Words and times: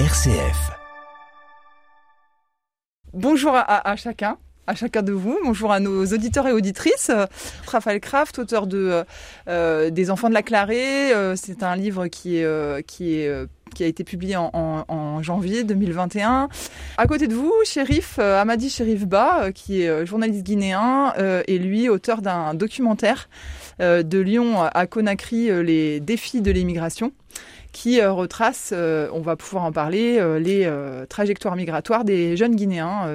RCF. 0.00 0.72
Bonjour 3.12 3.52
à, 3.54 3.94
chacun 3.94 4.38
à 4.66 4.74
chacun 4.74 5.02
de 5.02 5.12
vous. 5.12 5.38
Bonjour 5.44 5.70
à 5.70 5.78
nos 5.78 6.04
auditeurs 6.04 6.48
et 6.48 6.52
auditrices. 6.52 7.12
Raphaël 7.68 8.00
Kraft, 8.00 8.40
auteur 8.40 8.66
de 8.66 9.04
euh, 9.46 9.90
des 9.90 10.10
Enfants 10.10 10.28
de 10.28 10.34
la 10.34 10.42
Clarée. 10.42 11.12
Euh, 11.14 11.36
c'est 11.36 11.62
un 11.62 11.76
livre 11.76 12.08
qui 12.08 12.42
a 12.42 13.86
été 13.86 14.02
publié 14.02 14.34
en, 14.36 15.22
janvier 15.22 15.62
2021. 15.62 16.48
À 16.98 17.06
côté 17.06 17.28
de 17.28 17.34
vous, 17.36 17.54
Shérif 17.64 18.18
Amadi 18.18 18.70
Shérif 18.70 19.06
Ba, 19.06 19.52
qui 19.52 19.82
est 19.82 20.04
journaliste 20.06 20.42
guinéen 20.42 21.14
et 21.46 21.58
lui 21.58 21.88
auteur 21.88 22.20
d'un 22.20 22.54
documentaire 22.54 23.28
de 23.78 24.18
Lyon 24.18 24.60
à 24.60 24.86
Conakry, 24.88 25.62
les 25.62 26.00
défis 26.00 26.40
de 26.40 26.50
l'immigration 26.50 27.12
qui 27.74 28.00
euh, 28.00 28.12
retrace, 28.12 28.70
euh, 28.72 29.08
on 29.12 29.20
va 29.20 29.36
pouvoir 29.36 29.64
en 29.64 29.72
parler, 29.72 30.16
euh, 30.18 30.38
les 30.38 30.70
trajectoires 31.08 31.56
migratoires 31.56 32.04
des 32.04 32.36
jeunes 32.36 32.54
Guinéens. 32.54 33.08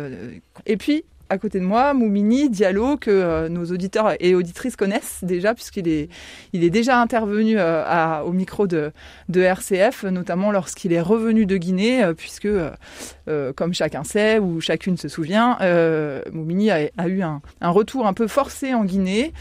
et 0.66 0.78
puis, 0.78 1.06
à 1.30 1.38
côté 1.38 1.60
de 1.60 1.64
moi, 1.64 1.94
Moumini 1.94 2.50
Diallo, 2.50 2.98
que 2.98 3.48
nos 3.48 3.66
auditeurs 3.66 4.16
et 4.20 4.36
auditrices 4.36 4.76
connaissent 4.76 5.20
déjà, 5.22 5.54
puisqu'il 5.54 5.88
est, 5.88 6.10
il 6.54 6.64
est 6.64 6.72
déjà 6.72 7.00
intervenu 7.00 7.58
au 7.60 8.32
micro 8.32 8.68
de, 8.68 8.92
RCF, 9.32 10.04
notamment 10.06 10.52
lorsqu'il 10.52 10.92
est 10.92 11.02
revenu 11.02 11.46
de 11.46 11.58
Guinée, 11.58 12.04
puisque, 12.18 12.50
comme 13.56 13.74
chacun 13.76 14.04
sait 14.04 14.40
ou 14.40 14.60
chacune 14.60 14.98
se 14.98 15.08
souvient, 15.08 15.58
Moumini 16.32 16.72
a, 16.72 17.08
eu 17.08 17.22
un, 17.22 17.42
retour 17.62 18.08
un 18.08 18.14
peu 18.14 18.28
forcé 18.28 18.74
en 18.74 18.84
Guinée. 18.84 19.32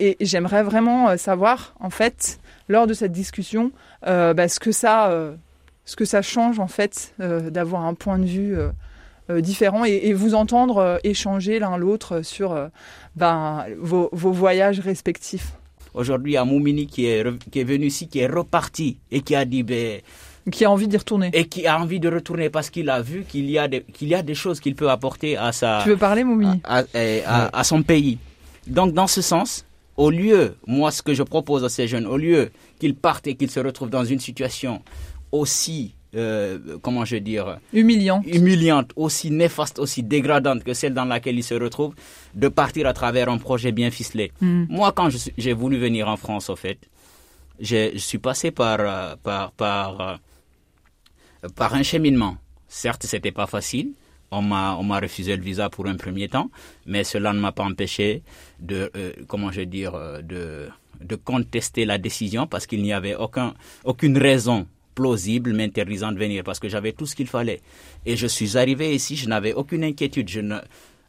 et 0.00 0.16
j'aimerais 0.20 0.64
vraiment 0.64 1.16
savoir, 1.16 1.74
en 1.78 1.90
fait, 1.90 2.39
lors 2.70 2.86
de 2.86 2.94
cette 2.94 3.12
discussion, 3.12 3.72
euh, 4.06 4.32
bah, 4.32 4.48
ce 4.48 4.60
que 4.60 4.70
ça, 4.70 5.10
euh, 5.10 5.34
ce 5.84 5.96
que 5.96 6.04
ça 6.04 6.22
change 6.22 6.60
en 6.60 6.68
fait 6.68 7.14
euh, 7.20 7.50
d'avoir 7.50 7.84
un 7.84 7.94
point 7.94 8.18
de 8.18 8.24
vue 8.24 8.56
différent 9.42 9.84
et, 9.84 10.12
vous 10.12 10.34
entendre 10.34 10.98
échanger 11.04 11.60
l'un 11.60 11.76
l'autre 11.76 12.22
sur 12.22 12.68
ben, 13.14 13.64
vos, 13.78 14.08
voyages 14.12 14.80
respectifs. 14.80 15.52
Aujourd'hui, 15.94 16.32
il 16.32 16.34
y 16.34 16.38
a 16.38 16.44
Moumini 16.44 16.88
qui 16.88 17.06
est, 17.06 17.24
qui 17.50 17.60
est 17.60 17.64
venu 17.64 17.86
ici, 17.86 18.08
qui 18.08 18.18
est 18.18 18.26
reparti 18.26 18.98
et 19.12 19.20
qui 19.20 19.36
a 19.36 19.44
dit 19.44 19.62
ben, 19.62 20.00
qui 20.50 20.64
a 20.64 20.70
envie 20.70 20.88
d'y 20.88 20.96
retourner. 20.96 21.30
Et 21.32 21.46
qui 21.46 21.64
a 21.68 21.78
envie 21.78 22.00
de 22.00 22.08
retourner 22.08 22.50
parce 22.50 22.70
qu'il 22.70 22.90
a 22.90 23.00
vu 23.02 23.22
qu'il 23.22 23.48
y, 23.48 23.56
a 23.56 23.68
des, 23.68 23.82
qu'il 23.82 24.08
y 24.08 24.16
a 24.16 24.22
des 24.22 24.34
choses 24.34 24.58
qu'il 24.58 24.74
peut 24.74 24.90
apporter 24.90 25.36
à 25.36 25.52
sa. 25.52 25.80
Tu 25.84 25.90
veux 25.90 25.96
parler, 25.96 26.24
Moumini? 26.24 26.60
à, 26.64 26.82
à, 27.52 27.62
son 27.62 27.84
pays. 27.84 28.18
Donc, 28.66 28.94
dans 28.94 29.06
ce 29.06 29.22
sens, 29.22 29.64
au 30.00 30.08
lieu, 30.08 30.56
moi, 30.66 30.90
ce 30.90 31.02
que 31.02 31.12
je 31.12 31.22
propose 31.22 31.62
à 31.62 31.68
ces 31.68 31.86
jeunes, 31.86 32.06
au 32.06 32.16
lieu 32.16 32.50
qu'ils 32.78 32.94
partent 32.94 33.26
et 33.26 33.34
qu'ils 33.34 33.50
se 33.50 33.60
retrouvent 33.60 33.90
dans 33.90 34.04
une 34.04 34.18
situation 34.18 34.82
aussi, 35.30 35.94
euh, 36.14 36.78
comment 36.80 37.04
je 37.04 37.16
veux 37.16 37.20
dire, 37.20 37.58
humiliante, 37.74 38.24
humiliante, 38.26 38.92
aussi 38.96 39.30
néfaste, 39.30 39.78
aussi 39.78 40.02
dégradante 40.02 40.64
que 40.64 40.72
celle 40.72 40.94
dans 40.94 41.04
laquelle 41.04 41.36
ils 41.36 41.44
se 41.44 41.52
retrouvent, 41.52 41.94
de 42.34 42.48
partir 42.48 42.86
à 42.86 42.94
travers 42.94 43.28
un 43.28 43.36
projet 43.36 43.72
bien 43.72 43.90
ficelé. 43.90 44.32
Hmm. 44.40 44.64
Moi, 44.70 44.90
quand 44.92 45.10
j'ai 45.36 45.52
voulu 45.52 45.76
venir 45.78 46.08
en 46.08 46.16
France, 46.16 46.48
au 46.48 46.56
fait, 46.56 46.78
je 47.60 47.98
suis 47.98 48.18
passé 48.18 48.50
par, 48.52 48.78
euh, 48.80 49.16
par, 49.22 49.52
par, 49.52 50.00
euh, 50.00 51.48
par 51.54 51.74
un 51.74 51.82
cheminement. 51.82 52.38
Certes, 52.68 53.04
c'était 53.04 53.32
pas 53.32 53.46
facile 53.46 53.92
on 54.30 54.42
m'a 54.42 54.76
on 54.76 54.82
m'a 54.84 55.00
refusé 55.00 55.36
le 55.36 55.42
visa 55.42 55.68
pour 55.70 55.86
un 55.86 55.96
premier 55.96 56.28
temps, 56.28 56.50
mais 56.86 57.04
cela 57.04 57.32
ne 57.32 57.40
m'a 57.40 57.52
pas 57.52 57.64
empêché 57.64 58.22
de 58.60 58.90
euh, 58.96 59.12
comment 59.28 59.50
je 59.50 59.62
dire 59.62 59.94
euh, 59.94 60.22
de 60.22 60.68
de 61.00 61.16
contester 61.16 61.84
la 61.84 61.98
décision 61.98 62.46
parce 62.46 62.66
qu'il 62.66 62.82
n'y 62.82 62.92
avait 62.92 63.14
aucun 63.14 63.54
aucune 63.84 64.18
raison 64.18 64.66
plausible 64.94 65.52
m'interdisant 65.54 66.12
de 66.12 66.18
venir 66.18 66.44
parce 66.44 66.58
que 66.60 66.68
j'avais 66.68 66.92
tout 66.92 67.06
ce 67.06 67.16
qu'il 67.16 67.26
fallait 67.26 67.60
et 68.06 68.16
je 68.16 68.26
suis 68.26 68.56
arrivé 68.58 68.94
ici, 68.94 69.16
je 69.16 69.28
n'avais 69.28 69.52
aucune 69.54 69.84
inquiétude, 69.84 70.28
je 70.28 70.40
ne 70.40 70.58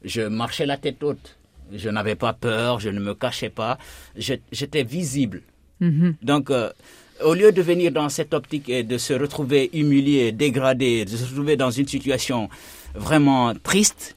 je 0.03 0.21
marchais 0.21 0.65
la 0.65 0.77
tête 0.77 1.03
haute, 1.03 1.37
je 1.73 1.89
n'avais 1.89 2.15
pas 2.15 2.33
peur, 2.33 2.79
je 2.79 2.89
ne 2.89 2.99
me 2.99 3.13
cachais 3.13 3.49
pas, 3.49 3.77
j'étais 4.15 4.83
visible. 4.83 5.41
Mm-hmm. 5.81 6.13
Donc 6.23 6.49
euh, 6.49 6.71
au 7.23 7.33
lieu 7.33 7.51
de 7.51 7.61
venir 7.61 7.91
dans 7.91 8.09
cette 8.09 8.33
optique 8.33 8.69
et 8.69 8.83
de 8.83 8.97
se 8.97 9.13
retrouver 9.13 9.69
humilié, 9.73 10.31
dégradé, 10.31 11.05
de 11.05 11.09
se 11.09 11.25
retrouver 11.25 11.55
dans 11.57 11.71
une 11.71 11.87
situation 11.87 12.49
vraiment 12.95 13.53
triste, 13.55 14.15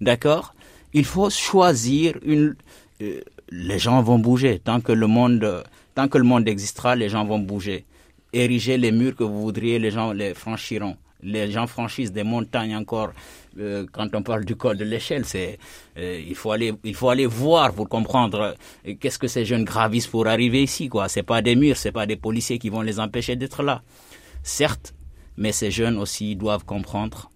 d'accord? 0.00 0.54
Il 0.92 1.04
faut 1.04 1.30
choisir 1.30 2.14
une. 2.22 2.56
Euh, 3.02 3.20
les 3.50 3.78
gens 3.78 4.02
vont 4.02 4.18
bouger 4.18 4.58
tant 4.58 4.80
que 4.80 4.92
le 4.92 5.06
monde, 5.06 5.64
tant 5.94 6.08
que 6.08 6.18
le 6.18 6.24
monde 6.24 6.48
existera, 6.48 6.96
les 6.96 7.08
gens 7.08 7.24
vont 7.24 7.38
bouger. 7.38 7.84
Ériger 8.32 8.76
les 8.76 8.92
murs 8.92 9.14
que 9.14 9.24
vous 9.24 9.40
voudriez, 9.40 9.78
les 9.78 9.90
gens 9.90 10.12
les 10.12 10.34
franchiront. 10.34 10.96
Les 11.22 11.50
gens 11.50 11.66
franchissent 11.66 12.12
des 12.12 12.24
montagnes 12.24 12.76
encore. 12.76 13.12
Euh, 13.58 13.86
quand 13.90 14.14
on 14.14 14.22
parle 14.22 14.44
du 14.44 14.54
col 14.54 14.76
de 14.76 14.84
l'échelle, 14.84 15.24
c'est 15.24 15.58
euh, 15.96 16.22
il 16.26 16.34
faut 16.34 16.52
aller 16.52 16.74
il 16.84 16.94
faut 16.94 17.08
aller 17.08 17.24
voir 17.24 17.72
pour 17.72 17.88
comprendre 17.88 18.54
qu'est-ce 19.00 19.18
que 19.18 19.28
ces 19.28 19.44
jeunes 19.46 19.64
gravissent 19.64 20.08
pour 20.08 20.26
arriver 20.26 20.62
ici 20.62 20.88
quoi. 20.88 21.08
C'est 21.08 21.22
pas 21.22 21.40
des 21.40 21.56
murs, 21.56 21.76
c'est 21.76 21.92
pas 21.92 22.06
des 22.06 22.16
policiers 22.16 22.58
qui 22.58 22.68
vont 22.68 22.82
les 22.82 23.00
empêcher 23.00 23.36
d'être 23.36 23.62
là. 23.62 23.82
Certes, 24.42 24.94
mais 25.36 25.52
ces 25.52 25.70
jeunes 25.70 25.98
aussi 25.98 26.36
doivent 26.36 26.64
comprendre 26.64 27.30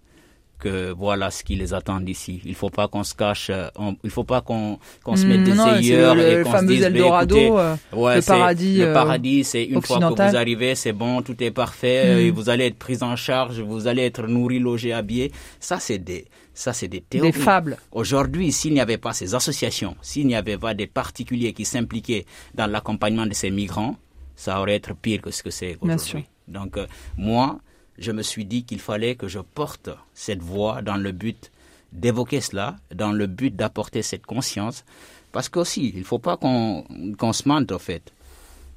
que 0.61 0.91
voilà 0.91 1.31
ce 1.31 1.43
qui 1.43 1.55
les 1.55 1.73
attend 1.73 1.99
d'ici. 1.99 2.39
Il 2.45 2.55
faut 2.55 2.69
pas 2.69 2.87
qu'on 2.87 3.03
se 3.03 3.15
cache, 3.15 3.49
euh, 3.49 3.67
il 4.03 4.09
faut 4.09 4.23
pas 4.23 4.41
qu'on 4.41 4.77
se 5.15 5.25
mette 5.25 5.43
des 5.43 5.59
ailleurs 5.59 6.17
et 6.17 6.43
qu'on 6.43 6.59
se 6.59 6.65
dise, 6.65 6.83
Eldorado, 6.83 7.57
euh, 7.57 7.75
le 7.91 8.21
paradis, 8.25 8.77
le 8.77 8.85
euh, 8.85 8.93
paradis, 8.93 9.43
c'est 9.43 9.65
une 9.65 9.81
fois 9.81 9.97
que 9.99 10.29
vous 10.29 10.35
arrivez, 10.37 10.75
c'est 10.75 10.93
bon, 10.93 11.21
tout 11.21 11.41
est 11.43 11.51
parfait, 11.51 12.15
mm. 12.15 12.19
et 12.19 12.31
vous 12.31 12.49
allez 12.49 12.67
être 12.67 12.77
pris 12.77 12.99
en 13.01 13.15
charge, 13.15 13.59
vous 13.59 13.87
allez 13.87 14.03
être 14.03 14.27
nourri, 14.27 14.59
logé, 14.59 14.93
habillé. 14.93 15.31
Ça, 15.59 15.79
c'est 15.79 15.97
des, 15.97 16.25
ça, 16.53 16.71
c'est 16.71 16.87
des 16.87 17.01
théories. 17.01 17.31
Des 17.31 17.37
fables. 17.37 17.77
Aujourd'hui, 17.91 18.51
s'il 18.51 18.73
n'y 18.73 18.79
avait 18.81 18.99
pas 18.99 19.13
ces 19.13 19.33
associations, 19.35 19.95
s'il 20.01 20.27
n'y 20.27 20.35
avait 20.35 20.57
pas 20.57 20.73
des 20.75 20.87
particuliers 20.87 21.53
qui 21.53 21.65
s'impliquaient 21.65 22.25
dans 22.53 22.67
l'accompagnement 22.67 23.25
de 23.25 23.33
ces 23.33 23.49
migrants, 23.49 23.95
ça 24.35 24.61
aurait 24.61 24.77
été 24.77 24.91
pire 24.93 25.21
que 25.21 25.31
ce 25.31 25.41
que 25.43 25.49
c'est 25.49 25.77
aujourd'hui. 25.81 26.25
Donc, 26.47 26.77
moi, 27.17 27.59
je 28.01 28.11
me 28.11 28.23
suis 28.23 28.45
dit 28.45 28.63
qu'il 28.63 28.79
fallait 28.79 29.15
que 29.15 29.27
je 29.27 29.39
porte 29.39 29.89
cette 30.13 30.41
voix 30.41 30.81
dans 30.81 30.97
le 30.97 31.11
but 31.11 31.51
d'évoquer 31.93 32.41
cela, 32.41 32.77
dans 32.93 33.11
le 33.11 33.27
but 33.27 33.55
d'apporter 33.55 34.01
cette 34.01 34.25
conscience. 34.25 34.83
Parce 35.31 35.49
qu'aussi, 35.49 35.91
il 35.93 35.99
ne 35.99 36.03
faut 36.03 36.19
pas 36.19 36.35
qu'on 36.37 37.33
se 37.33 37.47
mente, 37.47 37.71
au 37.71 37.79
fait. 37.79 38.11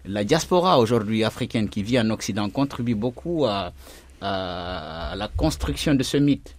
La 0.04 0.24
diaspora 0.24 0.78
aujourd'hui 0.78 1.24
africaine 1.24 1.68
qui 1.68 1.82
vit 1.82 1.98
en 1.98 2.10
Occident 2.10 2.50
contribue 2.50 2.94
beaucoup 2.94 3.46
à, 3.46 3.72
la 4.20 5.28
construction 5.36 5.94
de 5.94 6.02
ce 6.02 6.18
mythe, 6.18 6.54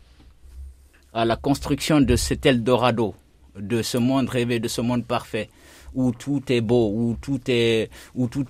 à 1.13 1.25
la 1.25 1.35
construction 1.35 2.01
de 2.01 2.15
cet 2.15 2.45
Eldorado, 2.45 3.15
de 3.57 3.81
ce 3.81 3.97
monde 3.97 4.29
rêvé, 4.29 4.59
de 4.59 4.67
ce 4.67 4.81
monde 4.81 5.05
parfait, 5.05 5.49
où 5.93 6.11
tout 6.11 6.41
est 6.51 6.61
beau, 6.61 6.91
où 6.91 7.15
tout 7.21 7.41
est 7.47 7.89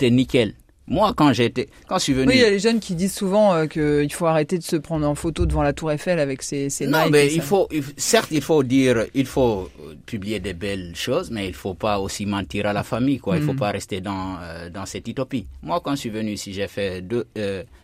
nickel. 0.09 0.53
Moi, 0.88 1.13
quand 1.16 1.34
j'étais, 1.34 1.68
quand 1.88 1.97
je 1.97 2.03
suis 2.03 2.13
venu. 2.13 2.28
Oui, 2.28 2.35
il 2.35 2.41
y 2.41 2.46
a 2.46 2.50
les 2.50 2.59
jeunes 2.59 2.79
qui 2.79 2.94
disent 2.94 3.16
souvent 3.16 3.53
euh, 3.53 3.66
qu'il 3.66 4.12
faut 4.13 4.28
arrêter 4.28 4.59
de 4.59 4.63
se 4.63 4.75
prendre 4.75 5.07
en 5.07 5.16
photo 5.16 5.47
devant 5.47 5.63
la 5.63 5.73
Tour 5.73 5.91
Eiffel 5.91 6.19
avec 6.19 6.44
ses, 6.44 6.69
ses 6.69 6.85
Non, 6.85 7.09
mais 7.09 7.34
il 7.34 7.41
faut, 7.41 7.68
certes, 7.97 8.29
il 8.31 8.41
faut 8.41 8.62
dire, 8.62 9.06
il 9.16 9.25
faut 9.25 9.69
euh, 9.81 9.95
publier 10.06 10.40
des 10.40 10.53
belles 10.53 10.95
choses, 10.95 11.31
mais 11.31 11.47
il 11.47 11.56
faut 11.56 11.74
pas 11.74 12.00
aussi 12.00 12.28
mentir 12.28 12.68
à 12.68 12.74
la 12.74 12.84
famille, 12.84 13.18
quoi. 13.18 13.38
Il 13.38 13.44
faut 13.44 13.53
mm. 13.53 13.59
pas 13.59 13.72
rester 13.72 14.00
dans 14.00 14.38
euh, 14.41 14.69
dans 14.69 14.85
cette 14.85 15.07
utopie. 15.07 15.47
Moi, 15.63 15.81
quand 15.84 15.91
je 15.95 16.01
suis 16.01 16.09
venu 16.12 16.34
ici, 16.34 16.53
j'ai 16.53 16.68
fait 16.68 17.01
deux 17.01 17.25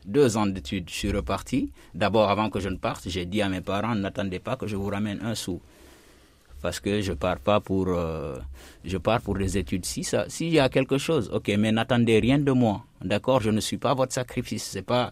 deux 0.06 0.38
ans 0.38 0.45
d'études. 0.45 0.88
Je 0.90 0.94
suis 0.95 1.11
reparti. 1.11 1.72
D'abord, 1.95 2.29
avant 2.29 2.50
que 2.50 2.59
je 2.59 2.69
ne 2.69 2.78
parte, 2.78 3.03
j'ai 3.07 3.25
dit 3.25 3.41
à 3.41 3.50
mes 3.50 3.61
parents, 3.61 3.95
n'attendez 3.95 4.40
pas 4.40 4.56
que 4.56 4.67
je 4.67 4.75
vous 4.75 4.88
ramène 4.88 5.19
un 5.23 5.35
sou 5.35 5.59
parce 6.61 6.79
que 6.79 7.01
je 7.01 7.13
pars 7.13 7.39
pas 7.39 7.59
pour 7.59 7.88
euh, 7.89 8.38
je 8.85 8.97
pars 8.97 9.22
pour 9.22 9.35
les 9.38 9.57
études. 9.57 9.85
Si 9.85 10.03
ça 10.03 10.25
s'il 10.29 10.49
y 10.49 10.59
a 10.59 10.69
quelque 10.69 10.97
chose 10.97 11.29
ok 11.33 11.51
mais 11.57 11.72
n'attendez 11.72 12.19
rien 12.19 12.39
de 12.39 12.51
moi. 12.51 12.85
D'accord? 13.03 13.41
Je 13.41 13.49
ne 13.49 13.59
suis 13.59 13.77
pas 13.77 13.94
votre 13.94 14.13
sacrifice. 14.13 14.63
C'est 14.63 14.83
pas 14.85 15.09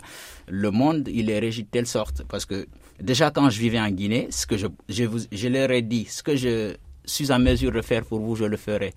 le 0.48 0.72
monde 0.72 1.08
il 1.12 1.30
est 1.30 1.40
régi 1.40 1.64
de 1.64 1.70
telle 1.70 1.88
sorte. 1.88 2.24
Parce 2.28 2.46
que 2.46 2.68
déjà 3.02 3.32
quand 3.32 3.50
je 3.50 3.60
vivais 3.60 3.80
en 3.80 3.90
Guinée 3.90 4.28
ce 4.30 4.46
que 4.46 4.58
je 4.58 4.68
je 4.88 5.04
vous 5.06 5.20
je 5.32 5.48
leur 5.48 5.72
ai 5.72 5.82
dit 5.82 6.06
ce 6.06 6.22
que 6.24 6.36
je 6.36 6.76
suis 7.06 7.32
en 7.32 7.40
mesure 7.40 7.72
de 7.72 7.82
faire 7.82 8.06
pour 8.06 8.20
vous 8.20 8.36
je 8.36 8.46
le 8.46 8.58
ferai. 8.58 8.94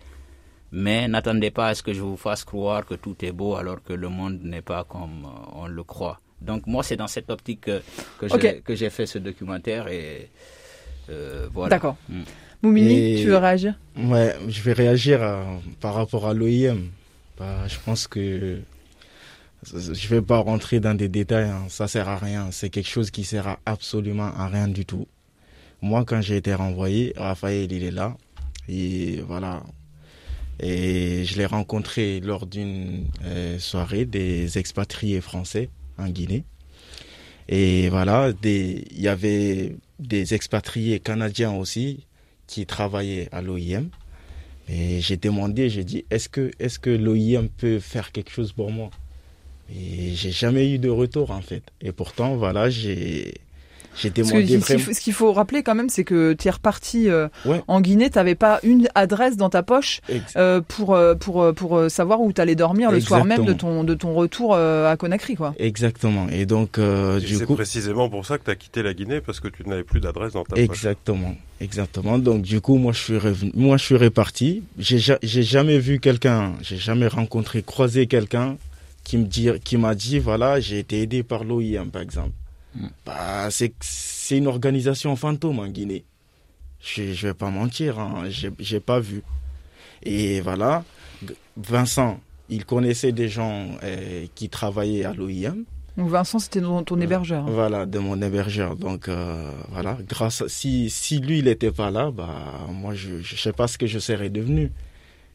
Mais 0.74 1.06
n'attendez 1.08 1.50
pas 1.50 1.68
à 1.68 1.74
ce 1.74 1.82
que 1.82 1.92
je 1.92 2.00
vous 2.00 2.16
fasse 2.16 2.44
croire 2.44 2.86
que 2.86 2.94
tout 2.94 3.16
est 3.24 3.32
beau 3.32 3.56
alors 3.56 3.82
que 3.82 3.92
le 3.92 4.08
monde 4.08 4.40
n'est 4.42 4.62
pas 4.62 4.84
comme 4.84 5.24
euh, 5.26 5.60
on 5.62 5.66
le 5.66 5.82
croit. 5.84 6.20
Donc 6.40 6.66
moi 6.66 6.82
c'est 6.82 6.96
dans 6.96 7.06
cette 7.06 7.30
optique 7.30 7.60
que 7.62 7.82
que 8.64 8.74
j'ai 8.74 8.90
fait 8.90 9.06
ce 9.06 9.18
documentaire 9.18 9.86
et 9.88 10.28
euh, 11.10 11.48
D'accord. 11.68 11.96
Mm. 12.08 12.22
Moumini, 12.62 13.20
tu 13.20 13.28
veux 13.28 13.36
réagir? 13.36 13.78
Ouais, 13.96 14.36
je 14.48 14.62
vais 14.62 14.72
réagir 14.72 15.20
par 15.80 15.94
rapport 15.94 16.28
à 16.28 16.34
l'OIM. 16.34 16.78
Bah, 17.38 17.66
je 17.66 17.76
pense 17.84 18.06
que 18.06 18.60
je 19.64 20.08
vais 20.08 20.22
pas 20.22 20.38
rentrer 20.38 20.80
dans 20.80 20.94
des 20.94 21.08
détails, 21.08 21.48
hein. 21.48 21.64
ça 21.68 21.88
sert 21.88 22.08
à 22.08 22.16
rien. 22.16 22.50
C'est 22.50 22.70
quelque 22.70 22.88
chose 22.88 23.10
qui 23.10 23.24
sert 23.24 23.56
absolument 23.66 24.30
à 24.36 24.48
rien 24.48 24.68
du 24.68 24.84
tout. 24.86 25.06
Moi, 25.80 26.04
quand 26.04 26.20
j'ai 26.20 26.36
été 26.36 26.54
renvoyé, 26.54 27.12
Raphaël, 27.16 27.72
il 27.72 27.82
est 27.82 27.90
là. 27.90 28.16
Et 28.68 29.20
voilà. 29.26 29.62
Et 30.60 31.24
je 31.24 31.36
l'ai 31.38 31.46
rencontré 31.46 32.20
lors 32.20 32.46
d'une 32.46 33.06
euh, 33.24 33.58
soirée 33.58 34.04
des 34.04 34.58
expatriés 34.58 35.20
français 35.20 35.70
en 35.98 36.08
Guinée. 36.08 36.44
Et 37.48 37.88
voilà, 37.88 38.30
il 38.44 39.00
y 39.00 39.08
avait 39.08 39.74
des 39.98 40.34
expatriés 40.34 41.00
canadiens 41.00 41.52
aussi 41.52 42.06
qui 42.52 42.66
travaillaient 42.66 43.28
à 43.32 43.40
l'OIM. 43.40 43.88
Et 44.68 45.00
j'ai 45.00 45.16
demandé, 45.16 45.70
j'ai 45.70 45.84
dit, 45.84 46.04
est-ce 46.10 46.28
que, 46.28 46.50
est-ce 46.60 46.78
que 46.78 46.90
l'OIM 46.90 47.48
peut 47.48 47.78
faire 47.78 48.12
quelque 48.12 48.30
chose 48.30 48.52
pour 48.52 48.70
moi? 48.70 48.90
Et 49.74 50.14
j'ai 50.14 50.32
jamais 50.32 50.70
eu 50.70 50.78
de 50.78 50.90
retour 50.90 51.30
en 51.30 51.40
fait. 51.40 51.62
Et 51.80 51.92
pourtant, 51.92 52.36
voilà, 52.36 52.68
j'ai 52.68 53.34
j'ai 53.96 54.10
demandé 54.10 54.60
Ce 54.60 55.00
qu'il 55.00 55.12
faut 55.12 55.32
rappeler 55.32 55.62
quand 55.62 55.74
même, 55.74 55.88
c'est 55.88 56.04
que 56.04 56.32
tu 56.32 56.48
es 56.48 56.50
reparti 56.50 57.08
euh, 57.08 57.28
en 57.68 57.80
Guinée, 57.80 58.10
tu 58.10 58.18
n'avais 58.18 58.34
pas 58.34 58.60
une 58.62 58.88
adresse 58.94 59.36
dans 59.36 59.50
ta 59.50 59.62
poche 59.62 60.00
euh, 60.36 60.60
pour, 60.60 60.94
euh, 60.94 61.14
pour, 61.14 61.52
pour 61.54 61.90
savoir 61.90 62.20
où 62.20 62.32
tu 62.32 62.40
allais 62.40 62.54
dormir 62.54 62.90
le 62.90 63.00
soir 63.00 63.24
même 63.24 63.44
de 63.44 63.52
ton, 63.52 63.84
de 63.84 63.94
ton 63.94 64.14
retour 64.14 64.54
à 64.54 64.96
Conakry. 64.96 65.34
Quoi. 65.34 65.54
Exactement. 65.58 66.28
Et 66.30 66.46
donc, 66.46 66.78
du 66.78 67.36
C'est 67.36 67.46
précisément 67.46 68.08
pour 68.08 68.26
ça 68.26 68.38
que 68.38 68.44
tu 68.44 68.50
as 68.50 68.56
quitté 68.56 68.82
la 68.82 68.94
Guinée, 68.94 69.20
parce 69.20 69.40
que 69.40 69.48
tu 69.48 69.62
n'avais 69.68 69.84
plus 69.84 70.00
d'adresse 70.00 70.32
dans 70.32 70.44
ta 70.44 70.54
poche. 70.54 70.64
Exactement. 70.64 71.34
Exactement. 71.60 72.18
Donc, 72.18 72.42
du 72.42 72.60
coup, 72.60 72.76
moi, 72.76 72.92
je 72.92 72.98
suis 72.98 73.18
revenu, 73.18 73.52
moi, 73.54 73.76
je 73.76 73.84
suis 73.84 73.96
reparti. 73.96 74.62
J'ai 74.78 74.98
jamais 75.22 75.78
vu 75.78 76.00
quelqu'un, 76.00 76.54
j'ai 76.60 76.76
jamais 76.76 77.06
rencontré, 77.06 77.62
croisé 77.62 78.06
quelqu'un 78.06 78.56
qui 79.04 79.18
me 79.18 79.24
dit, 79.24 79.50
qui 79.64 79.76
m'a 79.76 79.94
dit, 79.94 80.18
voilà, 80.18 80.60
j'ai 80.60 80.78
été 80.78 81.02
aidé 81.02 81.22
par 81.22 81.44
l'OIM, 81.44 81.86
par 81.86 82.02
exemple. 82.02 82.32
Bah, 83.04 83.48
c'est 83.50 84.38
une 84.38 84.46
organisation 84.46 85.14
fantôme 85.16 85.58
en 85.58 85.68
Guinée. 85.68 86.04
Je 86.80 87.02
ne 87.02 87.12
vais 87.14 87.34
pas 87.34 87.50
mentir, 87.50 87.98
hein, 87.98 88.24
j'ai 88.28 88.80
pas 88.80 88.98
vu. 88.98 89.22
Et 90.02 90.40
voilà, 90.40 90.84
Vincent, 91.56 92.18
il 92.48 92.64
connaissait 92.64 93.12
des 93.12 93.28
gens 93.28 93.68
euh, 93.84 94.26
qui 94.34 94.48
travaillaient 94.48 95.04
à 95.04 95.14
l'OIM. 95.14 95.64
Vincent, 95.96 96.38
c'était 96.38 96.60
ton 96.60 97.00
hébergeur. 97.00 97.44
Voilà, 97.44 97.84
de 97.86 97.98
mon 97.98 98.20
hébergeur. 98.20 98.76
Donc 98.76 99.08
euh, 99.08 99.52
voilà, 99.70 99.98
grâce 100.08 100.46
si 100.48 100.88
si 100.88 101.18
lui 101.18 101.38
il 101.40 101.44
n'était 101.44 101.70
pas 101.70 101.90
là, 101.90 102.10
bah 102.10 102.66
moi 102.70 102.94
je 102.94 103.16
ne 103.16 103.22
sais 103.22 103.52
pas 103.52 103.68
ce 103.68 103.76
que 103.76 103.86
je 103.86 103.98
serais 103.98 104.30
devenu. 104.30 104.72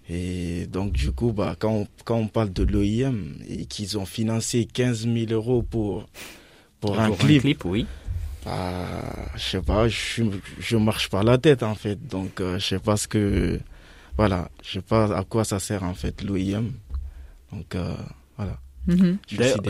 Et 0.09 0.65
donc 0.67 0.93
du 0.93 1.11
coup, 1.11 1.31
bah 1.31 1.55
quand 1.57 1.71
on, 1.71 1.87
quand 2.05 2.17
on 2.17 2.27
parle 2.27 2.51
de 2.51 2.63
l'OIM 2.63 3.15
et 3.47 3.65
qu'ils 3.65 3.97
ont 3.99 4.05
financé 4.05 4.65
15 4.65 5.07
000 5.07 5.31
euros 5.31 5.61
pour 5.61 6.07
pour, 6.79 6.99
un, 6.99 7.11
clip, 7.11 7.65
oui. 7.65 7.85
Bah, 8.45 8.85
je 9.35 9.41
sais 9.41 9.61
pas, 9.61 9.87
je, 9.87 10.23
je 10.59 10.77
marche 10.77 11.09
par 11.09 11.23
la 11.23 11.37
tête 11.37 11.63
en 11.63 11.75
fait, 11.75 12.07
donc 12.07 12.39
euh, 12.39 12.59
je 12.59 12.65
sais 12.65 12.79
pas 12.79 12.95
ce 12.95 13.07
que, 13.07 13.59
voilà, 14.15 14.49
je 14.63 14.73
sais 14.73 14.81
pas 14.81 15.17
à 15.17 15.23
quoi 15.23 15.43
ça 15.43 15.59
sert 15.59 15.83
en 15.83 15.93
fait 15.93 16.23
l'OIM, 16.23 16.71
donc 17.51 17.75
euh, 17.75 17.95
voilà. 18.37 18.57
Mhm. 18.87 19.17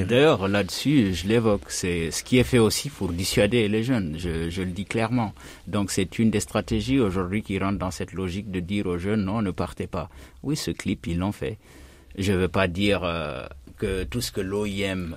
D'ailleurs, 0.08 0.48
là-dessus, 0.48 1.16
je 1.16 1.28
l'évoque, 1.28 1.70
c'est 1.70 2.12
ce 2.12 2.24
qui 2.24 2.38
est 2.38 2.44
fait 2.44 2.60
aussi 2.60 2.90
pour 2.92 3.12
dissuader 3.12 3.68
les 3.68 3.84
jeunes, 3.84 4.16
je, 4.20 4.52
je 4.52 4.62
le 4.62 4.70
dis 4.70 4.86
clairement. 4.86 5.34
Donc 5.66 5.90
c'est 5.90 6.20
une 6.20 6.30
des 6.30 6.40
stratégies 6.40 7.00
aujourd'hui 7.00 7.42
qui 7.42 7.58
rentre 7.58 7.80
dans 7.80 7.90
cette 7.90 8.14
logique 8.14 8.52
de 8.52 8.60
dire 8.60 8.86
aux 8.86 9.00
jeunes, 9.00 9.26
non, 9.26 9.42
ne 9.42 9.50
partez 9.50 9.88
pas. 9.88 10.10
Oui, 10.44 10.56
ce 10.56 10.70
clip, 10.70 11.08
ils 11.08 11.18
l'ont 11.18 11.32
fait. 11.32 11.58
Je 12.16 12.32
ne 12.32 12.38
veux 12.38 12.48
pas 12.48 12.68
dire 12.68 13.02
euh, 13.04 13.48
que 13.78 14.04
tout 14.04 14.22
ce 14.22 14.32
que 14.32 14.42
l'OIM 14.42 15.16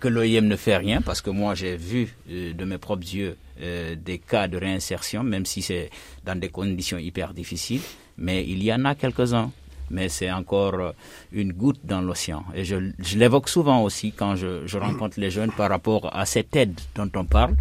que 0.00 0.08
l'OIM 0.08 0.42
ne 0.42 0.56
fait 0.56 0.76
rien, 0.76 1.00
parce 1.02 1.20
que 1.20 1.30
moi 1.30 1.54
j'ai 1.54 1.76
vu 1.76 2.14
euh, 2.30 2.52
de 2.52 2.64
mes 2.64 2.78
propres 2.78 3.06
yeux 3.14 3.36
euh, 3.60 3.94
des 3.94 4.18
cas 4.18 4.48
de 4.48 4.56
réinsertion, 4.56 5.22
même 5.22 5.46
si 5.46 5.62
c'est 5.62 5.90
dans 6.24 6.38
des 6.38 6.48
conditions 6.48 6.98
hyper 6.98 7.34
difficiles, 7.34 7.82
mais 8.16 8.44
il 8.46 8.62
y 8.62 8.72
en 8.72 8.84
a 8.84 8.94
quelques-uns. 8.94 9.50
Mais 9.90 10.08
c'est 10.08 10.30
encore 10.30 10.74
euh, 10.74 10.92
une 11.32 11.52
goutte 11.52 11.80
dans 11.84 12.00
l'océan. 12.00 12.44
Et 12.54 12.64
je, 12.64 12.76
l'évoque 13.14 13.48
souvent 13.50 13.82
aussi 13.82 14.12
quand 14.12 14.36
je, 14.36 14.78
rencontre 14.78 15.20
les 15.20 15.30
jeunes 15.30 15.52
par 15.52 15.68
rapport 15.68 16.16
à 16.16 16.24
cette 16.24 16.56
aide 16.56 16.80
dont 16.94 17.10
on 17.14 17.26
parle. 17.26 17.56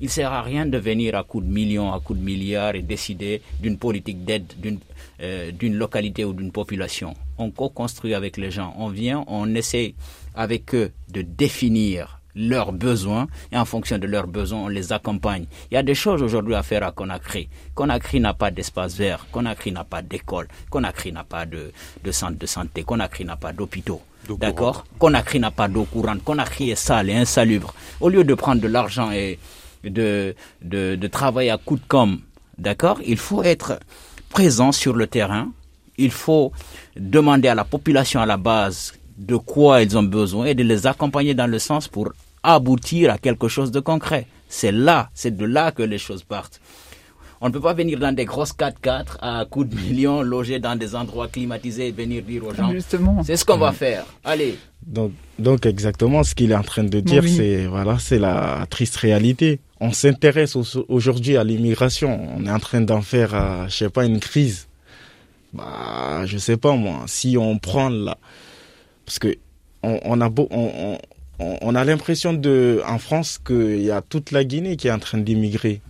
Il 0.00 0.06
ne 0.06 0.10
sert 0.10 0.32
à 0.32 0.40
rien 0.40 0.64
de 0.64 0.78
venir 0.78 1.14
à 1.14 1.24
coups 1.24 1.44
de 1.44 1.50
millions, 1.50 1.92
à 1.92 2.00
coups 2.00 2.18
de 2.18 2.24
milliards 2.24 2.74
et 2.74 2.80
décider 2.82 3.42
d'une 3.60 3.76
politique 3.76 4.24
d'aide 4.24 4.50
d'une 4.56 4.78
d'une 5.20 5.76
localité 5.76 6.24
ou 6.24 6.32
d'une 6.32 6.52
population. 6.52 7.14
On 7.38 7.50
co-construit 7.50 8.14
avec 8.14 8.36
les 8.36 8.50
gens. 8.50 8.74
On 8.78 8.88
vient, 8.88 9.24
on 9.26 9.54
essaie 9.54 9.94
avec 10.34 10.74
eux 10.74 10.92
de 11.08 11.22
définir 11.22 12.20
leurs 12.36 12.72
besoins 12.72 13.28
et 13.52 13.56
en 13.56 13.64
fonction 13.64 13.96
de 13.96 14.08
leurs 14.08 14.26
besoins, 14.26 14.64
on 14.64 14.68
les 14.68 14.92
accompagne. 14.92 15.46
Il 15.70 15.74
y 15.74 15.76
a 15.76 15.84
des 15.84 15.94
choses 15.94 16.20
aujourd'hui 16.20 16.56
à 16.56 16.64
faire 16.64 16.82
à 16.82 16.90
Conakry. 16.90 17.48
Conakry 17.76 18.18
n'a 18.18 18.34
pas 18.34 18.50
d'espace 18.50 18.96
vert, 18.96 19.26
Conakry 19.30 19.70
n'a 19.70 19.84
pas 19.84 20.02
d'école, 20.02 20.48
Conakry 20.68 21.12
n'a 21.12 21.22
pas 21.22 21.46
de, 21.46 21.70
de 22.02 22.10
centre 22.10 22.36
de 22.36 22.46
santé, 22.46 22.82
Conakry 22.82 23.24
n'a 23.24 23.36
pas 23.36 23.52
d'hôpitaux. 23.52 24.02
D'accord? 24.28 24.84
Conakry 24.98 25.38
n'a 25.38 25.52
pas 25.52 25.68
d'eau 25.68 25.84
courante, 25.84 26.24
Conakry 26.24 26.70
est 26.70 26.74
sale 26.74 27.10
et 27.10 27.14
insalubre. 27.14 27.72
Au 28.00 28.08
lieu 28.08 28.24
de 28.24 28.34
prendre 28.34 28.60
de 28.60 28.66
l'argent 28.66 29.12
et 29.12 29.38
de, 29.84 30.34
de, 30.60 30.96
de 30.96 31.06
travailler 31.06 31.50
à 31.50 31.58
coup 31.58 31.76
de 31.76 31.82
com', 31.86 32.18
d'accord? 32.58 32.98
Il 33.06 33.18
faut 33.18 33.44
être 33.44 33.78
présent 34.34 34.72
sur 34.72 34.94
le 34.94 35.06
terrain. 35.06 35.46
Il 35.96 36.10
faut 36.10 36.52
demander 36.96 37.48
à 37.48 37.54
la 37.54 37.64
population 37.64 38.20
à 38.20 38.26
la 38.26 38.36
base 38.36 38.92
de 39.16 39.36
quoi 39.36 39.80
ils 39.82 39.96
ont 39.96 40.02
besoin 40.02 40.46
et 40.46 40.54
de 40.54 40.64
les 40.64 40.88
accompagner 40.88 41.34
dans 41.34 41.46
le 41.46 41.60
sens 41.60 41.86
pour 41.86 42.12
aboutir 42.42 43.12
à 43.12 43.18
quelque 43.18 43.46
chose 43.46 43.70
de 43.70 43.78
concret. 43.78 44.26
C'est 44.48 44.72
là, 44.72 45.08
c'est 45.14 45.36
de 45.36 45.44
là 45.44 45.70
que 45.70 45.84
les 45.84 45.98
choses 45.98 46.24
partent. 46.24 46.60
On 47.40 47.48
ne 47.48 47.52
peut 47.52 47.60
pas 47.60 47.74
venir 47.74 47.98
dans 47.98 48.14
des 48.14 48.24
grosses 48.24 48.54
4x4 48.54 49.18
à 49.20 49.44
coups 49.44 49.68
de 49.68 49.76
millions, 49.76 50.22
loger 50.22 50.58
dans 50.58 50.76
des 50.76 50.96
endroits 50.96 51.28
climatisés 51.28 51.88
et 51.88 51.92
venir 51.92 52.22
dire 52.22 52.44
aux 52.44 52.54
gens. 52.54 52.70
Justement. 52.72 53.22
C'est 53.22 53.36
ce 53.36 53.44
qu'on 53.44 53.58
va 53.58 53.72
faire. 53.72 54.04
Allez. 54.24 54.56
Donc, 54.84 55.12
donc 55.38 55.64
exactement 55.66 56.22
ce 56.24 56.34
qu'il 56.34 56.50
est 56.50 56.56
en 56.56 56.62
train 56.62 56.84
de 56.84 57.00
dire, 57.00 57.22
c'est 57.26 57.66
voilà, 57.66 57.98
c'est 57.98 58.18
la 58.18 58.66
triste 58.68 58.96
réalité. 58.96 59.60
On 59.84 59.92
s'intéresse 59.92 60.56
aujourd'hui 60.88 61.36
à 61.36 61.44
l'immigration. 61.44 62.18
On 62.34 62.46
est 62.46 62.50
en 62.50 62.58
train 62.58 62.80
d'en 62.80 63.02
faire, 63.02 63.34
euh, 63.34 63.68
je 63.68 63.76
sais 63.76 63.90
pas, 63.90 64.06
une 64.06 64.18
crise. 64.18 64.66
Bah, 65.52 66.24
je 66.24 66.38
sais 66.38 66.56
pas 66.56 66.72
moi. 66.74 67.02
Si 67.06 67.36
on 67.36 67.58
prend 67.58 67.90
là, 67.90 68.16
parce 69.04 69.18
que 69.18 69.36
on, 69.82 70.22
a 70.22 70.30
beau, 70.30 70.48
on, 70.50 70.98
on, 71.38 71.74
a 71.74 71.84
l'impression 71.84 72.32
de 72.32 72.80
en 72.88 72.98
France 72.98 73.38
qu'il 73.46 73.82
y 73.82 73.90
a 73.90 74.00
toute 74.00 74.30
la 74.30 74.44
Guinée 74.44 74.76
qui 74.78 74.88
est 74.88 74.90
en 74.90 74.98
train 74.98 75.18
d'immigrer. 75.18 75.82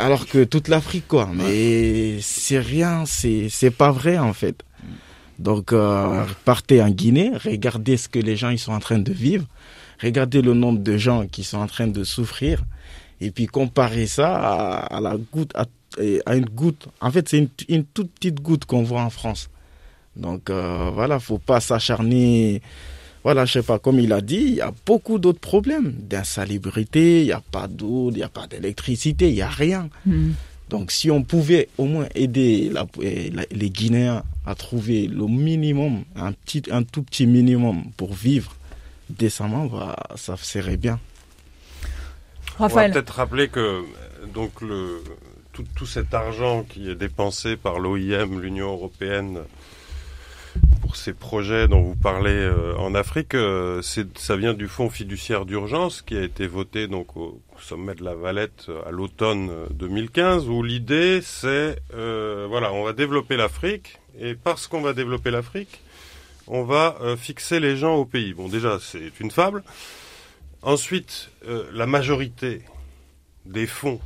Alors 0.00 0.26
que 0.26 0.44
toute 0.44 0.68
l'Afrique 0.68 1.06
quoi, 1.06 1.28
mais 1.30 2.18
c'est 2.22 2.58
rien, 2.58 3.04
c'est 3.04 3.50
c'est 3.50 3.70
pas 3.70 3.90
vrai 3.90 4.16
en 4.16 4.32
fait. 4.32 4.64
Donc 5.38 5.74
euh, 5.74 6.24
partez 6.46 6.80
en 6.80 6.88
Guinée, 6.88 7.32
regardez 7.44 7.98
ce 7.98 8.08
que 8.08 8.18
les 8.18 8.34
gens 8.34 8.48
ils 8.48 8.58
sont 8.58 8.72
en 8.72 8.80
train 8.80 8.98
de 8.98 9.12
vivre, 9.12 9.44
regardez 10.02 10.42
le 10.42 10.54
nombre 10.54 10.80
de 10.80 10.96
gens 10.96 11.26
qui 11.26 11.44
sont 11.44 11.58
en 11.58 11.66
train 11.66 11.86
de 11.86 12.04
souffrir, 12.04 12.62
et 13.20 13.30
puis 13.30 13.46
comparez 13.46 14.06
ça 14.06 14.34
à, 14.36 15.00
la 15.00 15.16
goutte, 15.16 15.52
à, 15.54 15.66
à, 16.26 16.36
une 16.36 16.46
goutte. 16.46 16.88
En 17.00 17.10
fait, 17.10 17.28
c'est 17.28 17.38
une, 17.38 17.48
une 17.68 17.84
toute 17.84 18.10
petite 18.12 18.40
goutte 18.40 18.64
qu'on 18.64 18.82
voit 18.82 19.02
en 19.02 19.10
France. 19.10 19.50
Donc 20.18 20.50
euh, 20.50 20.90
voilà, 20.92 21.18
faut 21.18 21.38
pas 21.38 21.60
s'acharner. 21.60 22.60
Voilà, 23.24 23.44
je 23.44 23.54
sais 23.54 23.62
pas, 23.62 23.78
comme 23.78 23.98
il 23.98 24.12
a 24.12 24.20
dit, 24.20 24.36
il 24.36 24.54
y 24.54 24.60
a 24.60 24.72
beaucoup 24.86 25.18
d'autres 25.18 25.40
problèmes 25.40 25.92
d'insalubrité, 25.92 27.20
il 27.20 27.26
n'y 27.26 27.32
a 27.32 27.40
pas 27.40 27.66
d'eau, 27.66 28.10
il 28.10 28.16
n'y 28.16 28.22
a 28.22 28.28
pas 28.28 28.46
d'électricité, 28.46 29.28
il 29.28 29.34
n'y 29.34 29.42
a 29.42 29.48
rien. 29.48 29.88
Hmm. 30.06 30.30
Donc 30.70 30.90
si 30.92 31.10
on 31.10 31.22
pouvait 31.22 31.68
au 31.78 31.86
moins 31.86 32.06
aider 32.14 32.70
les 33.50 33.70
Guinéens 33.70 34.22
à 34.46 34.54
trouver 34.54 35.06
le 35.08 35.26
minimum, 35.26 36.04
un, 36.14 36.32
petit, 36.32 36.62
un 36.70 36.82
tout 36.82 37.02
petit 37.02 37.26
minimum 37.26 37.84
pour 37.96 38.12
vivre 38.12 38.54
décemment, 39.10 39.66
bah, 39.66 39.96
ça 40.16 40.36
serait 40.36 40.76
bien. 40.76 40.98
Raphaël. 42.58 42.90
On 42.90 42.94
va 42.94 43.00
peut-être 43.00 43.14
rappeler 43.14 43.48
que 43.48 43.84
donc 44.32 44.60
le, 44.60 45.02
tout, 45.52 45.64
tout, 45.76 45.86
cet 45.86 46.14
argent 46.14 46.64
qui 46.64 46.90
est 46.90 46.94
dépensé 46.94 47.56
par 47.56 47.78
l'OIM, 47.78 48.40
l'Union 48.40 48.72
européenne, 48.72 49.40
pour 50.82 50.96
ces 50.96 51.12
projets 51.12 51.68
dont 51.68 51.82
vous 51.82 51.94
parlez 51.94 52.30
euh, 52.30 52.74
en 52.76 52.94
Afrique, 52.94 53.34
euh, 53.34 53.82
ça 53.82 54.36
vient 54.36 54.54
du 54.54 54.68
Fonds 54.68 54.90
fiduciaire 54.90 55.44
d'urgence 55.44 56.02
qui 56.02 56.16
a 56.16 56.22
été 56.22 56.46
voté 56.46 56.86
donc 56.86 57.16
au 57.16 57.40
sommet 57.60 57.94
de 57.94 58.04
la 58.04 58.14
Valette 58.14 58.66
euh, 58.68 58.80
à 58.86 58.90
l'automne 58.90 59.50
2015, 59.70 60.48
où 60.48 60.62
l'idée 60.62 61.20
c'est 61.22 61.76
voilà, 61.92 62.72
on 62.72 62.84
va 62.84 62.92
développer 62.92 63.36
l'Afrique 63.36 63.98
et 64.18 64.34
parce 64.34 64.66
qu'on 64.66 64.80
va 64.80 64.92
développer 64.92 65.30
l'Afrique, 65.30 65.80
on 66.48 66.64
va 66.64 66.96
fixer 67.16 67.60
les 67.60 67.76
gens 67.76 67.94
au 67.94 68.04
pays. 68.04 68.34
Bon, 68.34 68.48
déjà 68.48 68.78
c'est 68.80 69.20
une 69.20 69.30
fable. 69.30 69.62
Ensuite, 70.62 71.30
la 71.72 71.86
majorité 71.86 72.62
des 73.44 73.66
fonds 73.66 74.00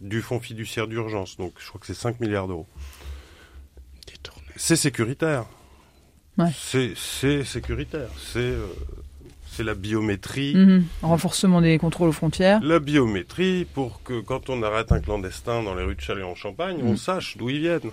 du 0.00 0.20
Fonds 0.20 0.40
fiduciaire 0.40 0.86
d'urgence, 0.86 1.36
donc 1.36 1.54
je 1.58 1.68
crois 1.68 1.80
que 1.80 1.86
c'est 1.86 1.94
5 1.94 2.20
milliards 2.20 2.48
d'euros 2.48 2.66
c'est 4.56 4.76
sécuritaire. 4.76 5.44
C'est 6.56 7.44
sécuritaire. 7.44 8.08
C'est 8.18 8.38
euh, 8.38 8.66
c'est 9.54 9.62
la 9.64 9.74
biométrie. 9.74 10.54
Mhm. 10.54 10.84
Renforcement 11.02 11.60
des 11.60 11.78
contrôles 11.78 12.08
aux 12.08 12.12
frontières. 12.12 12.60
La 12.62 12.80
biométrie 12.80 13.66
pour 13.72 14.02
que 14.02 14.20
quand 14.20 14.50
on 14.50 14.62
arrête 14.62 14.90
un 14.90 15.00
clandestin 15.00 15.62
dans 15.62 15.74
les 15.74 15.84
rues 15.84 15.94
de 15.94 16.00
Chalet 16.00 16.24
en 16.24 16.34
Champagne, 16.34 16.78
on 16.82 16.90
mhm. 16.90 16.96
sache 16.96 17.36
d'où 17.36 17.50
il 17.50 17.60
vient. 17.60 17.78
On 17.84 17.90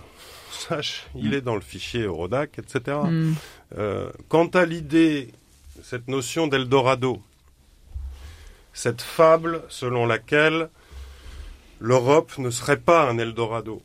sache, 0.54 1.08
il 1.16 1.30
mhm. 1.30 1.34
est 1.34 1.42
dans 1.42 1.56
le 1.56 1.62
fichier 1.62 2.02
Eurodac, 2.02 2.58
etc. 2.58 2.98
Euh, 3.78 4.10
quant 4.28 4.48
à 4.48 4.66
l'idée, 4.66 5.32
cette 5.84 6.08
notion 6.08 6.48
d'Eldorado, 6.48 7.22
cette 8.74 9.02
fable 9.02 9.62
selon 9.70 10.06
laquelle 10.06 10.70
l'Europe 11.80 12.38
ne 12.38 12.50
serait 12.50 12.80
pas 12.80 13.10
un 13.10 13.18
Eldorado. 13.18 13.82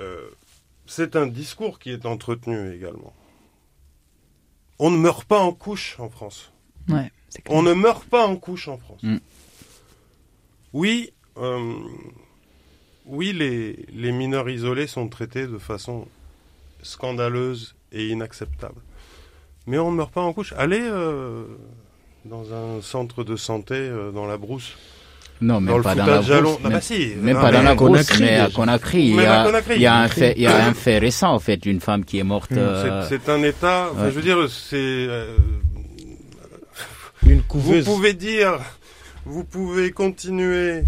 Euh, 0.00 0.28
c'est 0.86 1.16
un 1.16 1.26
discours 1.26 1.78
qui 1.78 1.90
est 1.90 2.06
entretenu 2.06 2.74
également. 2.74 3.12
On 4.78 4.90
ne 4.90 4.96
meurt 4.96 5.24
pas 5.24 5.40
en 5.40 5.52
couche 5.52 5.96
en 5.98 6.08
France. 6.08 6.50
On 7.48 7.62
ne 7.62 7.72
meurt 7.74 8.04
pas 8.04 8.26
en 8.26 8.36
couche 8.36 8.68
en 8.68 8.78
France. 8.78 9.02
Mm. 9.02 9.16
Oui, 10.72 11.12
euh, 11.38 11.74
oui, 13.06 13.32
les, 13.32 13.86
les 13.92 14.12
mineurs 14.12 14.48
isolés 14.48 14.86
sont 14.86 15.08
traités 15.08 15.46
de 15.46 15.58
façon 15.58 16.06
scandaleuse 16.82 17.74
et 17.92 18.08
inacceptable. 18.08 18.80
Mais 19.66 19.78
on 19.78 19.90
ne 19.90 19.96
meurt 19.96 20.12
pas 20.12 20.22
en 20.22 20.32
couche. 20.32 20.54
Allez 20.56 20.80
euh, 20.80 21.44
dans 22.24 22.52
un 22.52 22.82
centre 22.82 23.24
de 23.24 23.36
santé 23.36 23.74
euh, 23.74 24.10
dans 24.10 24.26
la 24.26 24.36
brousse. 24.36 24.76
Non, 25.40 25.60
même 25.60 25.82
pas 25.82 25.94
dans 25.94 26.06
la 26.06 26.20
brousse. 26.20 26.60
Même, 26.60 26.72
bah 26.72 26.80
si, 26.80 27.14
même 27.16 27.40
pas 27.40 27.50
dans 27.50 27.62
la 27.62 27.74
brousse, 27.74 28.20
mais 28.20 28.36
à 28.36 28.50
Conakry. 28.50 29.08
Il 29.08 29.14
y 29.16 29.26
a, 29.26 29.62
il 29.74 29.80
y 29.80 29.86
a 29.86 29.96
un 29.96 30.08
fait, 30.08 30.34
il 30.36 30.42
y 30.42 30.46
a 30.46 30.66
un 30.66 30.74
fait 30.74 30.98
récent, 30.98 31.32
en 31.32 31.38
fait, 31.38 31.64
une 31.64 31.80
femme 31.80 32.04
qui 32.04 32.18
est 32.18 32.24
morte. 32.24 32.52
Euh, 32.52 33.06
c'est 33.08 33.28
un 33.30 33.42
état, 33.42 33.90
je 33.98 34.10
veux 34.10 34.22
dire, 34.22 34.48
c'est, 34.50 35.08
une 37.26 37.42
couveuse. 37.42 37.84
Vous 37.84 37.94
pouvez 37.94 38.14
dire, 38.14 38.58
vous 39.24 39.44
pouvez 39.44 39.90
continuer 39.90 40.82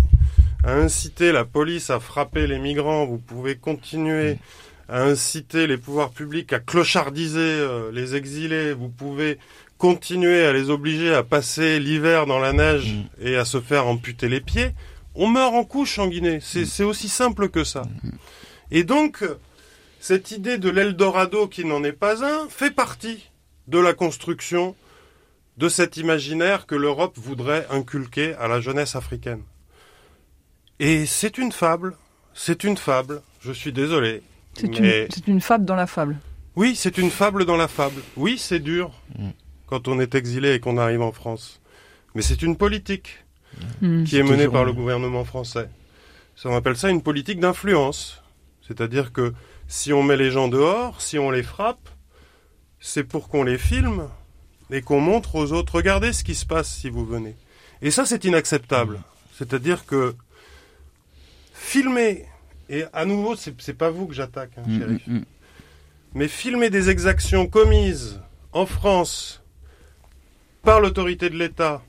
à 0.64 0.74
inciter 0.74 1.32
la 1.32 1.44
police 1.44 1.90
à 1.90 2.00
frapper 2.00 2.46
les 2.46 2.58
migrants, 2.58 3.06
vous 3.06 3.18
pouvez 3.18 3.56
continuer 3.56 4.38
à 4.88 5.02
inciter 5.02 5.66
les 5.66 5.78
pouvoirs 5.78 6.10
publics 6.10 6.52
à 6.52 6.60
clochardiser 6.60 7.40
euh, 7.40 7.90
les 7.92 8.14
exilés, 8.14 8.72
vous 8.72 8.88
pouvez 8.88 9.38
continuer 9.78 10.44
à 10.44 10.52
les 10.52 10.70
obliger 10.70 11.12
à 11.12 11.24
passer 11.24 11.80
l'hiver 11.80 12.26
dans 12.26 12.38
la 12.38 12.52
neige 12.52 12.92
mm. 12.92 13.26
et 13.26 13.36
à 13.36 13.44
se 13.44 13.60
faire 13.60 13.86
amputer 13.86 14.28
les 14.28 14.40
pieds, 14.40 14.70
on 15.14 15.26
meurt 15.26 15.54
en 15.54 15.64
couche 15.64 15.98
en 15.98 16.06
Guinée. 16.06 16.38
C'est 16.40 16.84
mm. 16.84 16.86
aussi 16.86 17.08
simple 17.08 17.48
que 17.48 17.64
ça. 17.64 17.82
Mm. 18.02 18.10
Et 18.70 18.84
donc, 18.84 19.24
cette 19.98 20.30
idée 20.30 20.58
de 20.58 20.70
l'Eldorado 20.70 21.48
qui 21.48 21.64
n'en 21.64 21.82
est 21.84 21.92
pas 21.92 22.24
un 22.24 22.48
fait 22.48 22.70
partie 22.70 23.30
de 23.68 23.78
la 23.78 23.92
construction 23.92 24.76
de 25.56 25.68
cet 25.68 25.96
imaginaire 25.96 26.66
que 26.66 26.74
l'Europe 26.74 27.18
voudrait 27.18 27.66
inculquer 27.70 28.34
à 28.34 28.48
la 28.48 28.60
jeunesse 28.60 28.96
africaine. 28.96 29.42
Et 30.78 31.06
c'est 31.06 31.38
une 31.38 31.52
fable, 31.52 31.94
c'est 32.34 32.64
une 32.64 32.76
fable, 32.76 33.22
je 33.40 33.52
suis 33.52 33.72
désolé. 33.72 34.22
C'est 34.54 35.26
une, 35.26 35.40
fable 35.40 35.64
dans 35.64 35.76
la 35.76 35.86
fable. 35.86 36.18
Oui, 36.56 36.76
c'est 36.76 36.98
une 36.98 37.10
fable 37.10 37.44
dans 37.46 37.56
la 37.56 37.68
fable. 37.68 38.02
Oui, 38.16 38.36
c'est 38.38 38.58
dur 38.58 38.90
mm. 39.18 39.30
quand 39.66 39.88
on 39.88 39.98
est 39.98 40.14
exilé 40.14 40.54
et 40.54 40.60
qu'on 40.60 40.76
arrive 40.76 41.00
en 41.00 41.12
France. 41.12 41.60
Mais 42.14 42.22
c'est 42.22 42.42
une 42.42 42.56
politique 42.56 43.24
mm. 43.80 44.04
qui 44.04 44.18
est, 44.18 44.22
menée 44.22 44.48
par 44.48 44.64
le 44.64 44.72
gouvernement 44.72 45.24
français. 45.24 45.68
Ça, 46.36 46.48
on 46.50 46.56
appelle 46.56 46.76
ça 46.76 46.90
une 46.90 47.02
politique 47.02 47.40
d'influence. 47.40 48.22
C'est-à-dire 48.66 49.12
que 49.12 49.32
si 49.68 49.92
on 49.92 50.02
met 50.02 50.16
les 50.16 50.30
gens 50.30 50.48
dehors, 50.48 51.00
si 51.00 51.18
on 51.18 51.30
les 51.30 51.42
frappe, 51.42 51.88
c'est 52.78 53.04
pour 53.04 53.28
qu'on 53.28 53.44
les 53.44 53.58
filme 53.58 54.08
et 54.72 54.80
qu'on 54.80 55.00
montre 55.00 55.34
aux 55.34 55.52
autres, 55.52 55.76
regardez 55.76 56.12
ce 56.12 56.24
qui 56.24 56.34
se 56.34 56.46
passe 56.46 56.68
si 56.68 56.88
vous 56.88 57.04
venez. 57.04 57.36
Et 57.82 57.90
ça, 57.90 58.06
c'est 58.06 58.24
inacceptable. 58.24 59.00
C'est-à-dire 59.36 59.84
que 59.84 60.14
filmer, 61.52 62.26
et 62.70 62.84
à 62.94 63.04
nouveau, 63.04 63.36
c'est 63.36 63.74
pas 63.74 63.90
vous 63.90 64.06
que 64.06 64.14
j'attaque, 64.14 64.52
hein, 64.56 64.62
mm, 64.66 64.78
mm, 64.78 65.18
mm. 65.18 65.24
mais 66.14 66.26
filmer 66.26 66.70
des 66.70 66.88
exactions 66.88 67.46
commises 67.46 68.20
en 68.52 68.64
France 68.64 69.42
par 70.62 70.80
l'autorité 70.80 71.28
de 71.28 71.36
l'État 71.36 71.82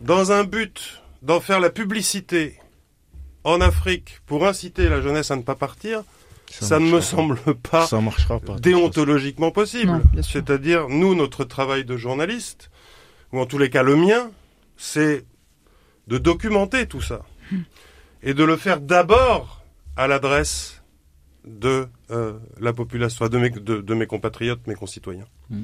dans 0.00 0.32
un 0.32 0.44
but 0.44 1.02
d'en 1.20 1.40
faire 1.40 1.60
la 1.60 1.70
publicité 1.70 2.58
en 3.44 3.60
Afrique 3.60 4.20
pour 4.26 4.46
inciter 4.46 4.88
la 4.88 5.02
jeunesse 5.02 5.30
à 5.30 5.36
ne 5.36 5.42
pas 5.42 5.54
partir, 5.54 6.02
ça, 6.52 6.78
ne 6.78 6.90
me 6.90 7.00
semble 7.00 7.38
pas, 7.54 7.88
déontologiquement 8.60 9.50
possible. 9.50 10.02
C'est-à-dire, 10.22 10.88
nous, 10.88 11.14
notre 11.14 11.44
travail 11.44 11.84
de 11.84 11.96
journaliste, 11.96 12.70
ou 13.32 13.40
en 13.40 13.46
tous 13.46 13.58
les 13.58 13.70
cas 13.70 13.82
le 13.82 13.96
mien, 13.96 14.30
c'est 14.76 15.24
de 16.08 16.18
documenter 16.18 16.86
tout 16.86 17.00
ça 17.00 17.22
et 18.22 18.34
de 18.34 18.44
le 18.44 18.56
faire 18.56 18.80
d'abord 18.80 19.62
à 19.96 20.06
l'adresse 20.06 20.82
de 21.44 21.88
euh, 22.10 22.34
la 22.60 22.72
population, 22.72 23.26
de 23.26 23.38
mes, 23.38 23.50
de, 23.50 23.94
mes, 23.94 24.06
compatriotes, 24.06 24.66
mes 24.66 24.74
concitoyens. 24.74 25.26
Mm. 25.50 25.62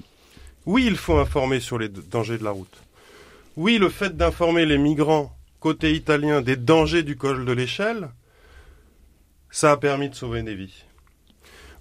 Oui, 0.66 0.84
il 0.86 0.96
faut 0.96 1.18
informer 1.18 1.60
sur 1.60 1.78
les 1.78 1.88
dangers 1.88 2.38
de 2.38 2.44
la 2.44 2.50
route. 2.50 2.82
Oui, 3.56 3.78
le 3.78 3.88
fait 3.88 4.16
d'informer 4.16 4.66
les 4.66 4.78
migrants 4.78 5.34
côté 5.60 5.92
italien 5.94 6.40
des 6.40 6.56
dangers 6.56 7.02
du 7.02 7.16
col 7.16 7.44
de 7.44 7.52
l'échelle, 7.52 8.10
ça 9.58 9.72
a 9.72 9.76
permis 9.76 10.08
de 10.08 10.14
sauver 10.14 10.44
des 10.44 10.54
vies. 10.54 10.84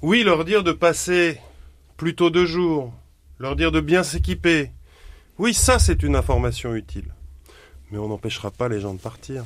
Oui, 0.01 0.23
leur 0.23 0.45
dire 0.45 0.63
de 0.63 0.71
passer 0.71 1.39
plutôt 1.95 2.31
deux 2.31 2.47
jours, 2.47 2.91
leur 3.37 3.55
dire 3.55 3.71
de 3.71 3.81
bien 3.81 4.01
s'équiper. 4.01 4.71
Oui, 5.37 5.53
ça 5.53 5.77
c'est 5.77 6.01
une 6.01 6.15
information 6.15 6.73
utile. 6.73 7.13
Mais 7.91 7.99
on 7.99 8.07
n'empêchera 8.07 8.49
pas 8.49 8.67
les 8.67 8.79
gens 8.79 8.95
de 8.95 8.99
partir. 8.99 9.43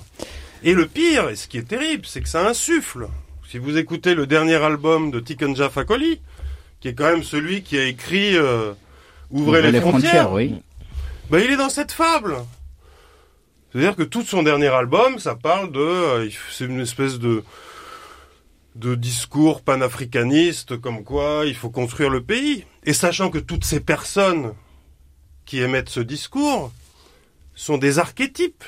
Et 0.63 0.73
le 0.73 0.88
pire, 0.88 1.27
et 1.27 1.35
ce 1.35 1.50
qui 1.50 1.57
est 1.57 1.67
terrible, 1.67 2.05
c'est 2.05 2.21
que 2.21 2.29
ça 2.29 2.47
insuffle. 2.47 3.09
Si 3.50 3.57
vous 3.57 3.77
écoutez 3.77 4.15
le 4.15 4.25
dernier 4.25 4.55
album 4.55 5.11
de 5.11 5.19
Tikenja 5.19 5.69
Fakoli, 5.69 6.21
qui 6.79 6.88
est 6.88 6.93
quand 6.93 7.11
même 7.11 7.23
celui 7.23 7.63
qui 7.63 7.77
a 7.77 7.83
écrit 7.83 8.38
euh, 8.38 8.71
Ouvrez 9.29 9.69
les, 9.73 9.81
frontières, 9.81 10.31
oui. 10.31 10.55
ben, 11.29 11.39
il 11.39 11.51
est 11.51 11.57
dans 11.57 11.67
cette 11.67 11.91
fable. 11.91 12.38
C'est-à-dire 13.71 13.97
que 13.97 14.03
tout 14.03 14.23
son 14.23 14.41
dernier 14.41 14.67
album, 14.67 15.19
ça 15.19 15.35
parle 15.35 15.73
de... 15.73 15.79
Euh, 15.79 16.29
c'est 16.50 16.63
une 16.63 16.79
espèce 16.79 17.19
de 17.19 17.43
de 18.75 18.95
discours 18.95 19.61
panafricanistes 19.61 20.79
comme 20.79 21.03
quoi 21.03 21.43
il 21.45 21.55
faut 21.55 21.69
construire 21.69 22.09
le 22.09 22.23
pays. 22.23 22.65
Et 22.83 22.93
sachant 22.93 23.29
que 23.29 23.37
toutes 23.37 23.65
ces 23.65 23.79
personnes 23.79 24.53
qui 25.45 25.59
émettent 25.59 25.89
ce 25.89 25.99
discours 25.99 26.71
sont 27.55 27.77
des 27.77 27.99
archétypes 27.99 28.63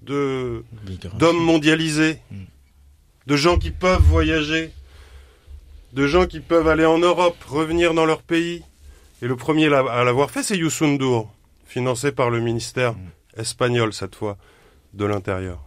de 0.00 0.64
d'hommes 1.18 1.42
mondialisés, 1.42 2.18
mm. 2.30 2.44
de 3.26 3.36
gens 3.36 3.58
qui 3.58 3.70
peuvent 3.70 4.02
voyager, 4.02 4.72
de 5.92 6.06
gens 6.06 6.26
qui 6.26 6.40
peuvent 6.40 6.68
aller 6.68 6.86
en 6.86 6.98
Europe, 6.98 7.36
revenir 7.44 7.94
dans 7.94 8.06
leur 8.06 8.22
pays. 8.22 8.62
Et 9.20 9.26
le 9.26 9.36
premier 9.36 9.72
à 9.72 10.02
l'avoir 10.02 10.30
fait, 10.30 10.42
c'est 10.42 10.56
Youssou 10.56 11.28
financé 11.66 12.10
par 12.10 12.30
le 12.30 12.40
ministère 12.40 12.94
mm. 12.94 13.40
espagnol 13.40 13.92
cette 13.92 14.16
fois 14.16 14.36
de 14.94 15.04
l'Intérieur. 15.04 15.62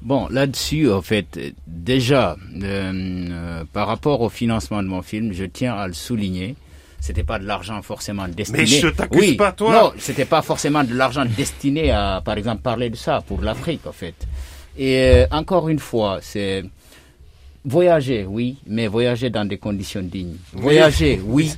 Bon, 0.00 0.28
là-dessus, 0.30 0.90
en 0.90 1.02
fait, 1.02 1.38
déjà, 1.66 2.36
euh, 2.62 3.64
par 3.72 3.88
rapport 3.88 4.20
au 4.20 4.28
financement 4.28 4.82
de 4.82 4.88
mon 4.88 5.02
film, 5.02 5.32
je 5.32 5.44
tiens 5.44 5.74
à 5.74 5.86
le 5.86 5.94
souligner 5.94 6.56
c'était 7.00 7.22
pas 7.22 7.38
de 7.38 7.46
l'argent 7.46 7.80
forcément 7.82 8.26
destiné. 8.28 8.58
Mais 8.60 8.66
je 8.66 8.88
t'accuse 8.88 9.20
oui, 9.20 9.34
pas 9.36 9.52
toi. 9.52 9.72
Non, 9.72 9.92
c'était 9.98 10.24
pas 10.24 10.42
forcément 10.42 10.82
de 10.82 10.94
l'argent 10.94 11.24
destiné 11.24 11.90
à, 11.90 12.20
par 12.24 12.36
exemple, 12.36 12.62
parler 12.62 12.90
de 12.90 12.96
ça 12.96 13.22
pour 13.26 13.40
l'Afrique 13.40 13.86
en 13.86 13.92
fait. 13.92 14.14
Et 14.76 14.98
euh, 14.98 15.26
encore 15.30 15.68
une 15.68 15.78
fois, 15.78 16.18
c'est 16.22 16.64
Voyager, 17.64 18.24
oui, 18.24 18.56
mais 18.66 18.86
voyager 18.86 19.30
dans 19.30 19.44
des 19.44 19.58
conditions 19.58 20.00
dignes. 20.02 20.36
Voyager, 20.52 21.20
oui. 21.24 21.52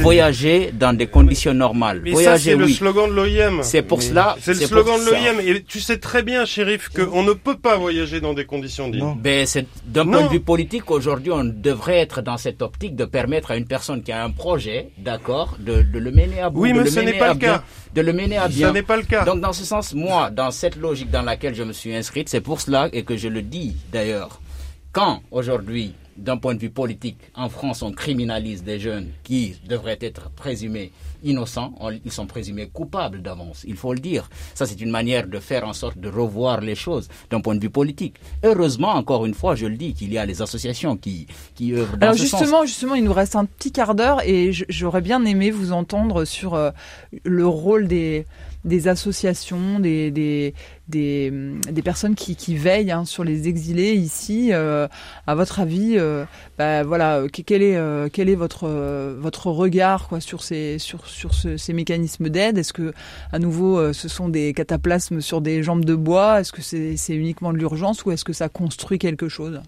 voyager 0.00 0.70
dans 0.72 0.92
des 0.92 1.06
conditions 1.06 1.54
normales. 1.54 2.00
Mais 2.02 2.10
voyager, 2.10 2.36
ça, 2.38 2.44
c'est 2.50 2.56
le 2.56 2.68
slogan 2.68 3.08
de 3.08 3.14
l'OIM. 3.14 3.62
C'est 3.62 3.82
pour 3.82 4.02
cela. 4.02 4.36
C'est 4.40 4.54
le 4.54 4.66
slogan 4.66 4.98
de 5.00 5.10
l'OIM. 5.10 5.40
Et 5.40 5.62
tu 5.62 5.80
sais 5.80 5.98
très 5.98 6.22
bien, 6.22 6.44
shérif, 6.44 6.88
qu'on 6.88 7.22
ne 7.22 7.32
peut 7.32 7.56
pas 7.56 7.76
voyager 7.76 8.20
dans 8.20 8.34
des 8.34 8.44
conditions 8.44 8.88
dignes. 8.88 9.14
Ben, 9.22 9.46
d'un 9.86 10.04
point 10.04 10.24
de 10.24 10.28
vue 10.28 10.40
politique, 10.40 10.90
aujourd'hui, 10.90 11.30
on 11.32 11.44
devrait 11.44 11.98
être 11.98 12.20
dans 12.20 12.36
cette 12.36 12.60
optique 12.60 12.96
de 12.96 13.04
permettre 13.04 13.52
à 13.52 13.56
une 13.56 13.66
personne 13.66 14.02
qui 14.02 14.10
a 14.12 14.24
un 14.24 14.30
projet, 14.30 14.90
d'accord, 14.98 15.56
de, 15.60 15.82
de, 15.82 15.98
le 15.98 16.10
mener 16.10 16.40
à 16.40 16.50
bout. 16.50 16.62
Oui, 16.62 16.72
mais 16.72 16.86
ce 16.86 17.00
n'est 17.00 17.14
pas 17.18 17.32
le 17.32 17.38
cas. 17.38 17.62
de 17.94 18.00
le 18.00 18.12
mener 18.12 18.38
à 18.38 18.48
bien. 18.48 18.68
Ce 18.68 18.72
n'est 18.72 18.82
pas 18.82 18.96
le 18.96 19.04
cas. 19.04 19.24
Donc, 19.24 19.40
dans 19.40 19.52
ce 19.52 19.64
sens, 19.64 19.94
moi, 19.94 20.30
dans 20.30 20.50
cette 20.50 20.76
logique 20.76 21.10
dans 21.10 21.22
laquelle 21.22 21.54
je 21.54 21.62
me 21.62 21.72
suis 21.72 21.94
inscrite, 21.94 22.28
c'est 22.28 22.40
pour 22.40 22.60
cela 22.60 22.88
et 22.92 23.04
que 23.04 23.16
je 23.16 23.28
le 23.28 23.40
dis 23.42 23.76
d'ailleurs 23.92 24.40
quand 24.94 25.22
aujourd'hui, 25.32 25.92
d'un 26.16 26.36
point 26.36 26.54
de 26.54 26.60
vue 26.60 26.70
politique, 26.70 27.18
en 27.34 27.48
France, 27.48 27.82
on 27.82 27.90
criminalise 27.90 28.62
des 28.62 28.78
jeunes 28.78 29.08
qui 29.24 29.56
devraient 29.68 29.98
être 30.00 30.30
présumés 30.30 30.92
innocents, 31.24 31.74
ils 32.04 32.12
sont 32.12 32.26
présumés 32.26 32.68
coupables 32.68 33.20
d'avance, 33.20 33.64
il 33.66 33.74
faut 33.74 33.92
le 33.92 33.98
dire. 33.98 34.30
Ça, 34.54 34.66
c'est 34.66 34.80
une 34.80 34.92
manière 34.92 35.26
de 35.26 35.40
faire 35.40 35.66
en 35.66 35.72
sorte 35.72 35.98
de 35.98 36.08
revoir 36.08 36.60
les 36.60 36.76
choses 36.76 37.08
d'un 37.28 37.40
point 37.40 37.56
de 37.56 37.60
vue 37.60 37.70
politique. 37.70 38.14
Heureusement, 38.44 38.90
encore 38.90 39.26
une 39.26 39.34
fois, 39.34 39.56
je 39.56 39.66
le 39.66 39.76
dis, 39.76 39.94
qu'il 39.94 40.12
y 40.12 40.18
a 40.18 40.24
les 40.24 40.40
associations 40.42 40.96
qui, 40.96 41.26
qui 41.56 41.72
œuvrent 41.72 41.96
dans 41.96 42.06
Alors 42.06 42.16
justement, 42.16 42.64
justement, 42.64 42.94
il 42.94 43.02
nous 43.02 43.12
reste 43.12 43.34
un 43.34 43.46
petit 43.46 43.72
quart 43.72 43.96
d'heure 43.96 44.20
et 44.24 44.52
j'aurais 44.52 45.00
bien 45.02 45.24
aimé 45.24 45.50
vous 45.50 45.72
entendre 45.72 46.24
sur 46.24 46.54
euh, 46.54 46.70
le 47.24 47.48
rôle 47.48 47.88
des 47.88 48.26
des 48.64 48.88
associations, 48.88 49.78
des, 49.78 50.10
des, 50.10 50.54
des, 50.88 51.82
personnes 51.82 52.14
qui, 52.14 52.56
veillent 52.56 52.92
hein, 52.92 53.04
sur 53.04 53.24
les 53.24 53.48
exilés 53.48 53.92
ici. 53.92 54.50
Euh, 54.52 54.88
à 55.26 55.34
votre 55.34 55.60
avis, 55.60 55.94
euh, 55.96 56.24
bah, 56.58 56.82
voilà, 56.82 57.22
quel 57.30 57.62
est, 57.62 57.76
euh, 57.76 58.08
est 58.12 58.34
votre, 58.34 58.68
votre 59.18 59.46
regard 59.48 60.08
sur 60.20 60.42
ces, 60.42 60.78
sur, 60.78 61.06
sur 61.06 61.34
ces 61.34 61.72
mécanismes 61.72 62.28
d'aide? 62.28 62.58
Est-ce 62.58 62.72
que, 62.72 62.92
à 63.32 63.38
nouveau, 63.38 63.92
ce 63.92 64.08
sont 64.08 64.28
des 64.28 64.54
cataplasmes 64.54 65.20
sur 65.20 65.40
des 65.40 65.62
jambes 65.62 65.84
de 65.84 65.94
bois? 65.94 66.40
Est-ce 66.40 66.52
que 66.52 66.62
c'est 66.62 67.14
uniquement 67.14 67.52
de 67.52 67.58
l'urgence 67.58 68.04
ou 68.04 68.12
est-ce 68.12 68.24
que 68.24 68.32
ça 68.32 68.48
construit 68.48 68.98
quelque 68.98 69.28
chose? 69.28 69.60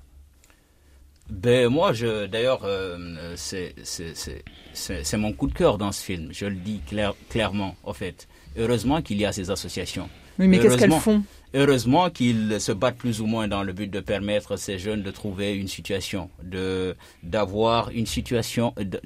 Ben 1.30 1.68
moi, 1.68 1.92
je 1.92 2.26
d'ailleurs, 2.26 2.60
euh, 2.64 3.34
c'est 3.36 5.16
mon 5.16 5.32
coup 5.32 5.48
de 5.48 5.54
cœur 5.54 5.76
dans 5.76 5.90
ce 5.90 6.02
film. 6.02 6.28
Je 6.32 6.46
le 6.46 6.54
dis 6.54 6.80
clair, 6.86 7.14
clairement, 7.28 7.76
en 7.82 7.92
fait. 7.92 8.28
Heureusement 8.58 9.02
qu'il 9.02 9.18
y 9.18 9.24
a 9.24 9.32
ces 9.32 9.50
associations. 9.50 10.08
Oui, 10.38 10.48
mais 10.48 10.58
qu'est-ce 10.58 10.76
qu'elles 10.76 10.92
font? 10.92 11.22
Heureusement 11.54 12.10
qu'ils 12.10 12.60
se 12.60 12.72
battent 12.72 12.98
plus 12.98 13.20
ou 13.20 13.26
moins 13.26 13.48
dans 13.48 13.62
le 13.62 13.72
but 13.72 13.90
de 13.90 14.00
permettre 14.00 14.52
à 14.52 14.56
ces 14.56 14.78
jeunes 14.78 15.02
de 15.02 15.10
trouver 15.10 15.54
une 15.54 15.68
situation, 15.68 16.28
de 16.42 16.96
d'avoir 17.22 17.90
une 17.90 18.04
situation, 18.04 18.74
de, 18.76 19.00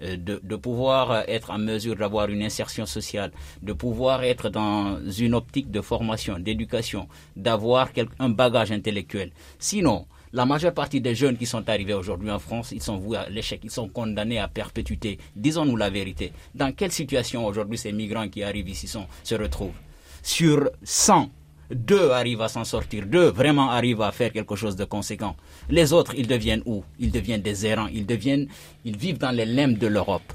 de, 0.00 0.40
de, 0.42 0.56
pouvoir 0.56 1.24
être 1.28 1.50
en 1.50 1.58
mesure 1.58 1.96
d'avoir 1.96 2.28
une 2.28 2.42
insertion 2.42 2.86
sociale, 2.86 3.32
de 3.62 3.72
pouvoir 3.72 4.22
être 4.22 4.48
dans 4.48 4.98
une 5.10 5.34
optique 5.34 5.70
de 5.70 5.80
formation, 5.80 6.38
d'éducation, 6.38 7.08
d'avoir 7.36 7.90
un 8.18 8.30
bagage 8.30 8.72
intellectuel. 8.72 9.32
Sinon, 9.58 10.06
la 10.32 10.46
majeure 10.46 10.72
partie 10.72 11.00
des 11.00 11.14
jeunes 11.14 11.36
qui 11.36 11.46
sont 11.46 11.68
arrivés 11.68 11.94
aujourd'hui 11.94 12.30
en 12.30 12.38
France, 12.38 12.70
ils 12.72 12.82
sont 12.82 12.98
voués 12.98 13.18
à 13.18 13.28
l'échec, 13.28 13.60
ils 13.64 13.70
sont 13.70 13.88
condamnés 13.88 14.38
à 14.38 14.46
perpétuité. 14.48 15.18
Disons-nous 15.34 15.76
la 15.76 15.90
vérité. 15.90 16.32
Dans 16.54 16.72
quelle 16.72 16.92
situation 16.92 17.46
aujourd'hui 17.46 17.78
ces 17.78 17.92
migrants 17.92 18.28
qui 18.28 18.42
arrivent 18.42 18.68
ici 18.68 18.86
se 18.88 19.34
retrouvent? 19.34 19.74
Sur 20.22 20.70
100, 20.84 21.30
deux 21.74 22.10
arrivent 22.10 22.42
à 22.42 22.48
s'en 22.48 22.64
sortir, 22.64 23.06
deux 23.06 23.30
vraiment 23.30 23.70
arrivent 23.70 24.02
à 24.02 24.12
faire 24.12 24.32
quelque 24.32 24.54
chose 24.56 24.76
de 24.76 24.84
conséquent. 24.84 25.36
Les 25.68 25.92
autres, 25.92 26.14
ils 26.16 26.26
deviennent 26.26 26.62
où? 26.66 26.84
Ils 26.98 27.10
deviennent 27.10 27.42
des 27.42 27.66
errants, 27.66 27.88
ils 27.88 28.06
deviennent, 28.06 28.48
ils 28.84 28.96
vivent 28.96 29.18
dans 29.18 29.30
les 29.30 29.46
limbes 29.46 29.78
de 29.78 29.86
l'Europe. 29.86 30.32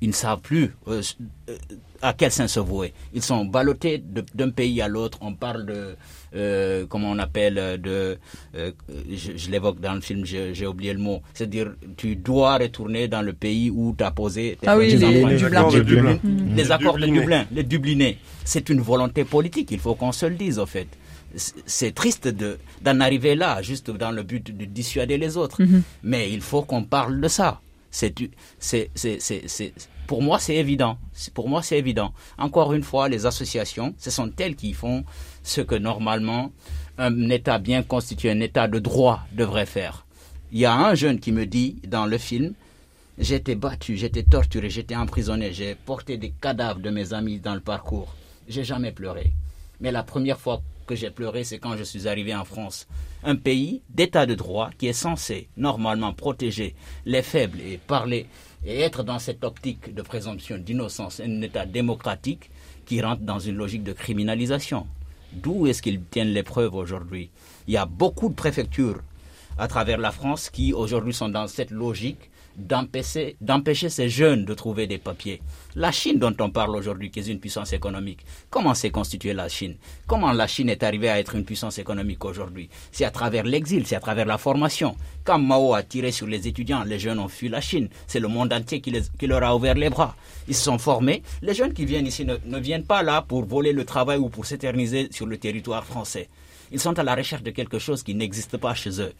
Ils 0.00 0.08
ne 0.08 0.14
savent 0.14 0.40
plus 0.40 0.74
euh, 0.88 1.02
euh, 1.48 1.56
à 2.02 2.12
quel 2.12 2.30
sein 2.30 2.48
se 2.48 2.60
vouer. 2.60 2.92
Ils 3.14 3.22
sont 3.22 3.44
ballottés 3.44 4.02
d'un 4.34 4.50
pays 4.50 4.80
à 4.82 4.88
l'autre. 4.88 5.18
On 5.20 5.34
parle 5.34 5.64
de, 5.66 5.96
euh, 6.34 6.84
comment 6.88 7.10
on 7.10 7.18
appelle, 7.18 7.54
de, 7.80 8.18
euh, 8.56 8.70
je, 9.10 9.50
l'évoque 9.50 9.80
dans 9.80 9.94
le 9.94 10.00
film, 10.00 10.24
j'ai 10.24 10.66
oublié 10.66 10.92
le 10.92 10.98
mot. 10.98 11.22
C'est-à-dire, 11.32 11.72
tu 11.96 12.16
dois 12.16 12.58
retourner 12.58 13.08
dans 13.08 13.22
le 13.22 13.32
pays 13.32 13.70
où 13.70 13.94
tu 13.96 14.04
as 14.04 14.10
posé 14.10 14.58
tes 14.60 14.68
ah 14.68 14.76
oui, 14.76 14.94
les, 14.96 15.44
accords 15.44 15.72
de 15.72 15.80
Dublin. 15.80 16.18
Les 16.54 16.70
accords 16.72 16.98
de 16.98 17.06
Dublin, 17.06 17.46
les 17.52 17.62
Dublinés. 17.62 18.18
C'est 18.44 18.68
une 18.68 18.80
volonté 18.80 19.24
politique, 19.24 19.70
il 19.70 19.78
faut 19.78 19.94
qu'on 19.94 20.12
se 20.12 20.26
le 20.26 20.34
dise, 20.34 20.58
au 20.58 20.66
fait 20.66 20.88
c'est 21.34 21.94
triste 21.94 22.28
d'en 22.82 23.00
arriver 23.00 23.34
là, 23.34 23.62
juste 23.62 23.90
dans 23.90 24.10
le 24.10 24.22
but 24.22 24.54
de 24.54 24.64
dissuader 24.66 25.16
les 25.16 25.36
autres. 25.38 25.62
Mm-hmm. 25.62 25.80
Mais 26.02 26.30
il 26.30 26.42
faut 26.42 26.60
qu'on 26.62 26.84
parle 26.84 27.20
de 27.22 27.28
ça. 27.28 27.60
C'est, 27.90 28.14
pour 30.12 30.20
moi, 30.20 30.38
c'est 30.38 30.56
évident. 30.56 30.98
Pour 31.32 31.48
moi, 31.48 31.62
c'est 31.62 31.78
évident. 31.78 32.12
Encore 32.36 32.74
une 32.74 32.82
fois, 32.82 33.08
les 33.08 33.24
associations, 33.24 33.94
ce 33.96 34.10
sont 34.10 34.30
elles 34.38 34.56
qui 34.56 34.74
font 34.74 35.04
ce 35.42 35.62
que 35.62 35.74
normalement 35.74 36.52
un 36.98 37.30
État 37.30 37.58
bien 37.58 37.82
constitué, 37.82 38.30
un 38.30 38.40
État 38.40 38.68
de 38.68 38.78
droit 38.78 39.20
devrait 39.32 39.64
faire. 39.64 40.04
Il 40.52 40.58
y 40.58 40.66
a 40.66 40.74
un 40.74 40.94
jeune 40.94 41.18
qui 41.18 41.32
me 41.32 41.46
dit 41.46 41.76
dans 41.88 42.04
le 42.04 42.18
film, 42.18 42.52
j'étais 43.16 43.54
battu, 43.54 43.96
j'étais 43.96 44.22
torturé, 44.22 44.68
j'étais 44.68 44.96
emprisonné, 44.96 45.50
j'ai 45.54 45.74
porté 45.74 46.18
des 46.18 46.34
cadavres 46.38 46.80
de 46.80 46.90
mes 46.90 47.14
amis 47.14 47.40
dans 47.40 47.54
le 47.54 47.60
parcours. 47.60 48.14
J'ai 48.48 48.64
jamais 48.64 48.92
pleuré. 48.92 49.32
Mais 49.80 49.92
la 49.92 50.02
première 50.02 50.38
fois 50.38 50.60
que 50.86 50.94
j'ai 50.94 51.10
pleuré, 51.10 51.42
c'est 51.42 51.58
quand 51.58 51.78
je 51.78 51.84
suis 51.84 52.06
arrivé 52.06 52.34
en 52.34 52.44
France. 52.44 52.86
Un 53.24 53.36
pays 53.36 53.80
d'état 53.88 54.26
de 54.26 54.34
droit 54.34 54.72
qui 54.76 54.88
est 54.88 54.92
censé 54.92 55.48
normalement 55.56 56.12
protéger 56.12 56.74
les 57.06 57.22
faibles 57.22 57.60
et 57.62 57.78
parler 57.78 58.26
et 58.64 58.80
être 58.80 59.02
dans 59.02 59.18
cette 59.18 59.44
optique 59.44 59.94
de 59.94 60.02
présomption 60.02 60.58
d'innocence, 60.58 61.20
un 61.20 61.42
État 61.42 61.66
démocratique 61.66 62.50
qui 62.86 63.00
rentre 63.02 63.22
dans 63.22 63.38
une 63.38 63.56
logique 63.56 63.82
de 63.82 63.92
criminalisation. 63.92 64.86
D'où 65.32 65.66
est-ce 65.66 65.82
qu'ils 65.82 66.02
tiennent 66.02 66.32
les 66.32 66.42
preuves 66.42 66.74
aujourd'hui? 66.74 67.30
Il 67.66 67.74
y 67.74 67.76
a 67.76 67.86
beaucoup 67.86 68.28
de 68.28 68.34
préfectures 68.34 69.00
à 69.58 69.68
travers 69.68 69.98
la 69.98 70.12
France 70.12 70.50
qui 70.50 70.72
aujourd'hui 70.72 71.14
sont 71.14 71.28
dans 71.28 71.46
cette 71.46 71.70
logique 71.70 72.30
d'empêcher 72.56 73.88
ces 73.88 74.08
jeunes 74.08 74.44
de 74.44 74.54
trouver 74.54 74.86
des 74.86 74.98
papiers. 74.98 75.40
La 75.74 75.90
Chine 75.90 76.18
dont 76.18 76.34
on 76.40 76.50
parle 76.50 76.76
aujourd'hui, 76.76 77.10
qui 77.10 77.20
est 77.20 77.26
une 77.28 77.40
puissance 77.40 77.72
économique, 77.72 78.20
comment 78.50 78.74
s'est 78.74 78.90
constituée 78.90 79.32
la 79.32 79.48
Chine? 79.48 79.76
Comment 80.06 80.32
la 80.32 80.46
Chine 80.46 80.68
est 80.68 80.82
arrivée 80.82 81.08
à 81.08 81.18
être 81.18 81.34
une 81.34 81.44
puissance 81.44 81.78
économique 81.78 82.24
aujourd'hui? 82.24 82.68
C'est 82.90 83.04
à 83.04 83.10
travers 83.10 83.44
l'exil, 83.44 83.86
c'est 83.86 83.96
à 83.96 84.00
travers 84.00 84.26
la 84.26 84.38
formation. 84.38 84.96
Quand 85.24 85.38
Mao 85.38 85.74
a 85.74 85.82
tiré 85.82 86.12
sur 86.12 86.26
les 86.26 86.46
étudiants, 86.46 86.84
les 86.84 86.98
jeunes 86.98 87.18
ont 87.18 87.28
fui 87.28 87.48
la 87.48 87.60
Chine. 87.60 87.88
C'est 88.06 88.20
le 88.20 88.28
monde 88.28 88.52
entier 88.52 88.80
qui, 88.80 88.92
leur 89.26 89.42
a 89.42 89.56
ouvert 89.56 89.74
les 89.74 89.90
bras. 89.90 90.14
Ils 90.48 90.54
se 90.54 90.64
sont 90.64 90.78
formés. 90.78 91.22
Les 91.40 91.54
jeunes 91.54 91.72
qui 91.72 91.84
viennent 91.84 92.06
ici 92.06 92.24
ne, 92.24 92.36
ne 92.44 92.58
viennent 92.58 92.84
pas 92.84 93.02
là 93.02 93.22
pour 93.22 93.44
voler 93.44 93.72
le 93.72 93.84
travail 93.84 94.18
ou 94.18 94.28
pour 94.28 94.46
s'éterniser 94.46 95.08
sur 95.10 95.26
le 95.26 95.38
territoire 95.38 95.84
français. 95.84 96.28
Ils 96.72 96.80
sont 96.80 96.98
à 96.98 97.02
la 97.02 97.14
recherche 97.14 97.42
de 97.42 97.50
quelque 97.50 97.78
chose 97.78 98.02
qui 98.02 98.14
n'existe 98.14 98.56
pas 98.56 98.74
chez 98.74 99.00
eux. 99.00 99.12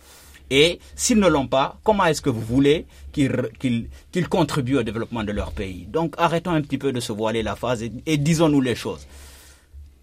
Et 0.55 0.81
s'ils 0.95 1.19
ne 1.19 1.29
l'ont 1.29 1.47
pas, 1.47 1.81
comment 1.83 2.05
est-ce 2.05 2.21
que 2.21 2.29
vous 2.29 2.43
voulez 2.43 2.85
qu'ils 3.11 4.29
contribuent 4.29 4.77
au 4.77 4.83
développement 4.83 5.25
de 5.25 5.33
leur 5.33 5.53
pays? 5.53 5.87
Donc 5.87 6.15
arrêtons 6.19 6.51
un 6.51 6.61
petit 6.61 6.77
peu 6.77 6.93
de 6.93 7.01
se 7.01 7.11
voiler 7.11 7.43
la 7.43 7.57
face 7.57 7.81
et, 8.05 8.19
disons-nous 8.19 8.61
les 8.61 8.75
choses. 8.75 9.07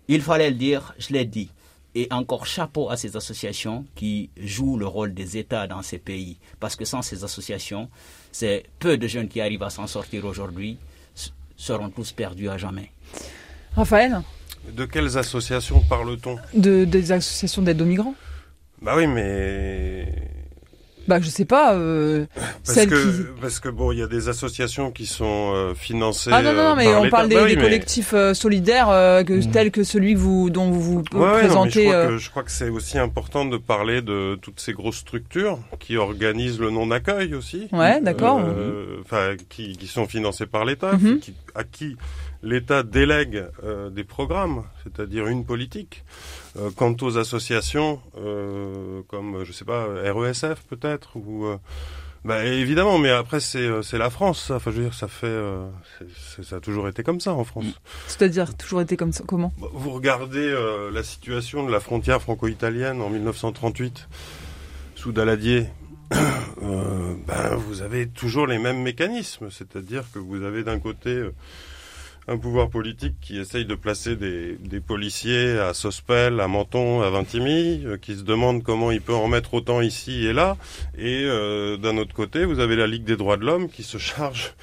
Il 0.07 0.23
fallait 0.23 0.49
le 0.49 0.55
dire, 0.55 0.95
je 0.97 1.13
l'ai 1.13 1.25
dit. 1.25 1.51
Et 1.93 2.07
encore 2.09 2.47
chapeau 2.47 2.89
à 2.89 2.97
ces 2.97 3.15
associations 3.15 3.85
qui 3.93 4.31
jouent 4.41 4.77
le 4.79 4.87
rôle 4.87 5.13
des 5.13 5.37
États 5.37 5.67
dans 5.67 5.83
ces 5.83 5.99
pays. 5.99 6.37
Parce 6.59 6.75
que 6.75 6.83
sans 6.83 7.03
ces 7.03 7.23
associations, 7.23 7.87
c'est 8.31 8.63
peu 8.79 8.97
de 8.97 9.07
jeunes 9.07 9.27
qui 9.27 9.41
arrivent 9.41 9.61
à 9.61 9.69
s'en 9.69 9.85
sortir 9.85 10.25
aujourd'hui 10.25 10.79
seront 11.57 11.91
tous 11.91 12.11
perdus 12.11 12.49
à 12.49 12.57
jamais. 12.57 12.89
Raphaël? 13.75 14.23
De 14.71 14.85
quelles 14.85 15.15
associations 15.15 15.81
parle-t-on? 15.81 16.37
De, 16.55 16.85
Des 16.85 17.11
associations 17.11 17.61
d'aide 17.61 17.79
aux 17.83 17.85
migrants? 17.85 18.15
Bah 18.81 18.93
oui, 18.95 19.05
mais 19.05 20.38
bah, 21.09 21.19
je 21.19 21.27
sais 21.27 21.45
pas. 21.45 21.73
Euh, 21.73 22.27
parce 22.63 22.85
que 22.85 23.21
parce 23.41 23.59
que 23.59 23.69
bon, 23.69 23.91
il 23.91 23.97
y 23.97 24.03
a 24.03 24.07
des 24.07 24.29
associations 24.29 24.91
qui 24.91 25.07
sont 25.07 25.53
euh, 25.55 25.73
financées. 25.73 26.29
Ah 26.31 26.43
non 26.43 26.53
non, 26.53 26.63
non 26.63 26.69
euh, 26.71 26.75
mais 26.75 26.95
on 26.95 27.09
parle 27.09 27.29
des, 27.29 27.35
bah 27.35 27.55
collectifs 27.55 28.13
euh, 28.13 28.35
solidaires 28.35 28.89
que, 29.25 29.33
mmh. 29.33 29.51
tels 29.51 29.71
que 29.71 29.83
celui 29.83 30.13
que 30.13 30.19
vous 30.19 30.51
dont 30.51 30.69
vous 30.69 30.81
vous 30.81 31.01
présentez. 31.01 31.85
je, 31.85 31.89
crois 31.89 32.07
que, 32.07 32.17
je 32.17 32.29
crois 32.29 32.43
que 32.43 32.51
c'est 32.51 32.69
aussi 32.69 32.99
important 32.99 33.45
de 33.45 33.57
parler 33.57 34.03
de 34.03 34.37
toutes 34.39 34.59
ces 34.59 34.73
grosses 34.73 34.97
structures 34.97 35.57
qui 35.79 35.97
organisent 35.97 36.59
le 36.59 36.69
non 36.69 36.91
accueil 36.91 37.33
aussi. 37.33 37.67
Ouais, 37.71 37.99
d'accord. 37.99 38.41
Enfin, 39.01 39.35
qui, 39.49 39.77
qui 39.77 39.87
sont 39.87 40.05
financées 40.05 40.45
par 40.45 40.63
l'État, 40.63 40.93
mmh. 40.93 41.19
à 41.55 41.63
qui 41.63 41.97
l'État 42.41 42.83
délègue 42.83 43.45
des 43.91 44.03
programmes, 44.03 44.63
c'est-à-dire 44.83 45.27
une 45.27 45.45
politique. 45.45 46.03
Euh, 46.57 46.71
quant 46.75 46.95
aux 47.01 47.17
associations, 47.17 48.01
euh, 48.17 49.01
comme 49.07 49.43
je 49.43 49.51
sais 49.51 49.65
pas 49.65 49.85
RESF 50.11 50.63
peut-être 50.67 51.15
ou 51.15 51.45
euh, 51.45 51.57
bah, 52.25 52.43
évidemment, 52.43 52.97
mais 52.97 53.11
après 53.11 53.39
c'est 53.39 53.69
c'est 53.83 53.99
la 53.99 54.09
France. 54.09 54.45
Ça. 54.47 54.55
Enfin, 54.55 54.71
je 54.71 54.77
veux 54.77 54.83
dire, 54.83 54.93
ça 54.93 55.07
fait 55.07 55.41
ça 56.41 56.55
a 56.55 56.59
toujours 56.59 56.87
été 56.87 57.03
comme 57.03 57.19
ça 57.19 57.33
en 57.33 57.43
France. 57.43 57.79
C'est-à-dire 58.07 58.57
toujours 58.57 58.81
été 58.81 58.97
comme 58.97 59.13
ça. 59.13 59.23
Comment? 59.27 59.53
Bah, 59.59 59.67
Vous 59.73 59.91
regardez 59.91 60.53
la 60.91 61.03
situation 61.03 61.65
de 61.65 61.71
la 61.71 61.79
frontière 61.79 62.21
franco-italienne 62.21 63.01
en 63.01 63.09
1938 63.09 64.09
sous 64.95 65.11
Daladier. 65.11 65.67
ben, 66.11 67.55
vous 67.55 67.83
avez 67.83 68.07
toujours 68.07 68.47
les 68.47 68.57
mêmes 68.57 68.81
mécanismes, 68.81 69.51
c'est-à-dire 69.51 70.03
que 70.11 70.17
vous 70.17 70.43
avez 70.43 70.63
d'un 70.63 70.79
côté 70.79 71.23
un 72.27 72.37
pouvoir 72.37 72.69
politique 72.69 73.15
qui 73.21 73.39
essaye 73.39 73.65
de 73.65 73.75
placer 73.75 74.15
des, 74.15 74.79
policiers 74.79 75.57
à 75.59 75.73
Sospel, 75.73 76.39
à 76.39 76.47
Menton, 76.47 77.01
à 77.01 77.09
Vintimille, 77.09 77.85
euh, 77.85 77.97
qui 77.97 78.15
se 78.15 78.23
demande 78.23 78.63
comment 78.63 78.91
il 78.91 79.01
peut 79.01 79.15
en 79.15 79.27
mettre 79.27 79.53
autant 79.55 79.81
ici 79.81 80.25
et 80.25 80.33
là. 80.33 80.57
Et 80.97 81.23
euh, 81.25 81.77
d'un 81.77 81.97
autre 81.97 82.13
côté, 82.13 82.45
vous 82.45 82.59
avez 82.59 82.75
la 82.75 82.87
Ligue 82.87 83.03
des 83.03 83.17
droits 83.17 83.37
de 83.37 83.45
l'homme 83.45 83.69
qui 83.69 83.83
se 83.83 83.97
charge 83.97 84.53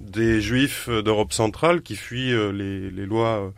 des 0.00 0.40
juifs 0.40 0.88
d'Europe 0.88 1.32
centrale 1.32 1.82
qui 1.82 1.96
fuient 1.96 2.32
euh, 2.32 2.50
les, 2.50 3.06
lois 3.06 3.52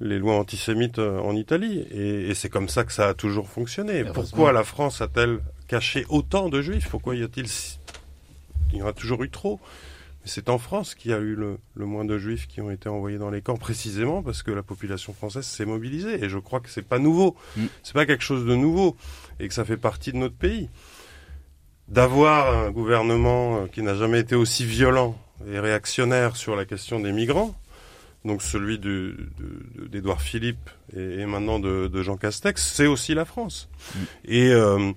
les 0.00 0.18
lois 0.18 0.34
antisémites 0.34 0.98
en 0.98 1.34
Italie. 1.34 1.84
Et, 1.90 2.34
c'est 2.34 2.48
comme 2.48 2.68
ça 2.68 2.84
que 2.84 2.92
ça 2.92 3.08
a 3.08 3.14
toujours 3.14 3.48
fonctionné. 3.48 4.04
Pourquoi 4.04 4.52
la 4.52 4.62
France 4.62 5.00
a-t-elle 5.00 5.40
caché 5.66 6.04
autant 6.08 6.48
de 6.48 6.62
juifs? 6.62 6.88
Pourquoi 6.88 7.16
y 7.16 7.22
a-t-il... 7.22 7.46
Il 8.72 8.78
y 8.78 8.82
en 8.82 8.86
a 8.86 8.92
toujours 8.92 9.24
eu 9.24 9.30
trop? 9.30 9.60
C'est 10.24 10.48
en 10.48 10.58
France 10.58 10.94
qu'il 10.94 11.10
y 11.10 11.14
a 11.14 11.18
eu 11.18 11.34
le, 11.34 11.58
moins 11.76 12.04
de 12.04 12.18
juifs 12.18 12.46
qui 12.46 12.60
ont 12.60 12.70
été 12.70 12.88
envoyés 12.88 13.18
dans 13.18 13.30
les 13.30 13.40
camps, 13.40 13.56
précisément 13.56 14.22
parce 14.22 14.42
que 14.42 14.50
la 14.50 14.62
population 14.62 15.12
française 15.12 15.46
s'est 15.46 15.64
mobilisée. 15.64 16.22
Et 16.22 16.28
je 16.28 16.38
crois 16.38 16.60
que 16.60 16.68
c'est 16.68 16.82
pas 16.82 16.98
nouveau. 16.98 17.36
Mm. 17.56 17.66
C'est 17.82 17.94
pas 17.94 18.06
quelque 18.06 18.24
chose 18.24 18.44
de 18.44 18.54
nouveau 18.54 18.96
et 19.40 19.48
que 19.48 19.54
ça 19.54 19.64
fait 19.64 19.76
partie 19.76 20.12
de 20.12 20.18
notre 20.18 20.34
pays. 20.34 20.68
D'avoir 21.88 22.66
un 22.66 22.70
gouvernement 22.70 23.62
euh, 23.62 23.66
qui 23.66 23.82
n'a 23.82 23.94
jamais 23.94 24.20
été 24.20 24.34
aussi 24.34 24.64
violent 24.64 25.18
et 25.50 25.58
réactionnaire 25.58 26.36
sur 26.36 26.56
la 26.56 26.64
question 26.64 27.00
des 27.00 27.12
migrants, 27.12 27.54
donc 28.24 28.42
celui 28.42 28.78
d'Edouard 28.78 30.20
Philippe 30.20 30.68
et, 30.94 31.24
maintenant 31.24 31.60
de, 31.60 32.02
Jean 32.02 32.16
Castex, 32.16 32.72
c'est 32.74 32.86
aussi 32.86 33.14
la 33.14 33.24
France. 33.24 33.70
Mm. 33.94 33.98
Et, 34.26 34.52
euh, 34.52 34.92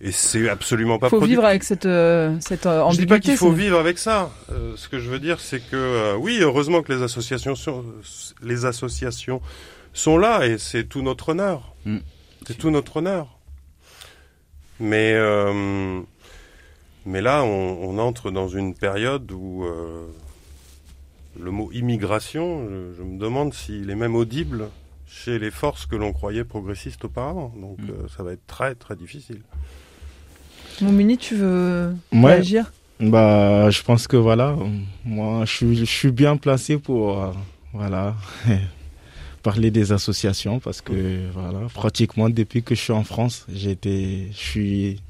et 0.00 0.12
c'est 0.12 0.48
absolument 0.48 0.98
pas. 0.98 1.06
Il 1.06 1.10
faut 1.10 1.20
vivre 1.20 1.44
avec 1.44 1.64
cette 1.64 1.86
euh, 1.86 2.36
cette 2.40 2.66
ambiguïté. 2.66 2.94
Je 2.94 3.00
dis 3.00 3.06
pas 3.06 3.20
qu'il 3.20 3.36
faut 3.36 3.52
vivre 3.52 3.78
avec 3.78 3.98
ça. 3.98 4.30
ce 4.76 4.88
que 4.88 4.98
je 4.98 5.08
veux 5.08 5.18
dire, 5.18 5.40
c'est 5.40 5.60
que 5.60 6.14
oui, 6.16 6.38
heureusement 6.40 6.82
que 6.82 6.92
les 6.92 7.02
associations 7.02 7.54
sont, 7.54 7.84
les 8.42 8.64
associations 8.64 9.40
sont 9.92 10.18
là 10.18 10.46
et 10.46 10.58
c'est 10.58 10.84
tout 10.84 11.02
notre 11.02 11.30
honneur. 11.30 11.74
Mm. 11.84 11.98
C'est 12.46 12.58
tout 12.58 12.70
notre 12.70 12.98
honneur. 12.98 13.38
Mais 14.78 15.14
mais 17.06 17.22
là, 17.22 17.44
on, 17.44 17.98
entre 17.98 18.32
dans 18.32 18.48
une 18.48 18.74
période 18.74 19.30
où 19.30 19.64
euh, 19.64 20.08
le 21.38 21.52
mot 21.52 21.70
immigration, 21.72 22.68
je, 22.96 23.02
me 23.02 23.16
demande 23.16 23.54
s'il 23.54 23.88
est 23.90 23.94
même 23.94 24.16
audible 24.16 24.68
chez 25.06 25.38
les 25.38 25.52
forces 25.52 25.86
que 25.86 25.94
l'on 25.94 26.12
croyait 26.12 26.42
progressistes 26.42 27.04
auparavant. 27.04 27.54
Donc 27.56 27.78
mm. 27.78 27.90
euh, 27.90 28.08
ça 28.08 28.24
va 28.24 28.32
être 28.32 28.44
très 28.48 28.74
très 28.74 28.96
difficile. 28.96 29.40
Moumini, 30.80 31.18
tu 31.18 31.36
veux 31.36 31.94
réagir? 32.12 32.72
Bah, 33.00 33.70
je 33.70 33.82
pense 33.82 34.06
que 34.06 34.16
voilà, 34.16 34.56
moi, 35.04 35.44
je 35.44 35.52
suis, 35.52 35.76
je 35.76 35.84
suis 35.84 36.12
bien 36.12 36.36
placé 36.36 36.78
pour, 36.78 37.22
euh, 37.22 37.32
voilà, 37.72 38.14
parler 39.42 39.70
des 39.70 39.92
associations 39.92 40.60
parce 40.60 40.80
que, 40.80 41.30
voilà, 41.32 41.68
pratiquement 41.74 42.30
depuis 42.30 42.62
que 42.62 42.74
je 42.74 42.80
suis 42.80 42.92
en 42.92 43.04
France, 43.04 43.46
j'étais, 43.52 44.28
je 44.32 44.38
suis 44.38 45.00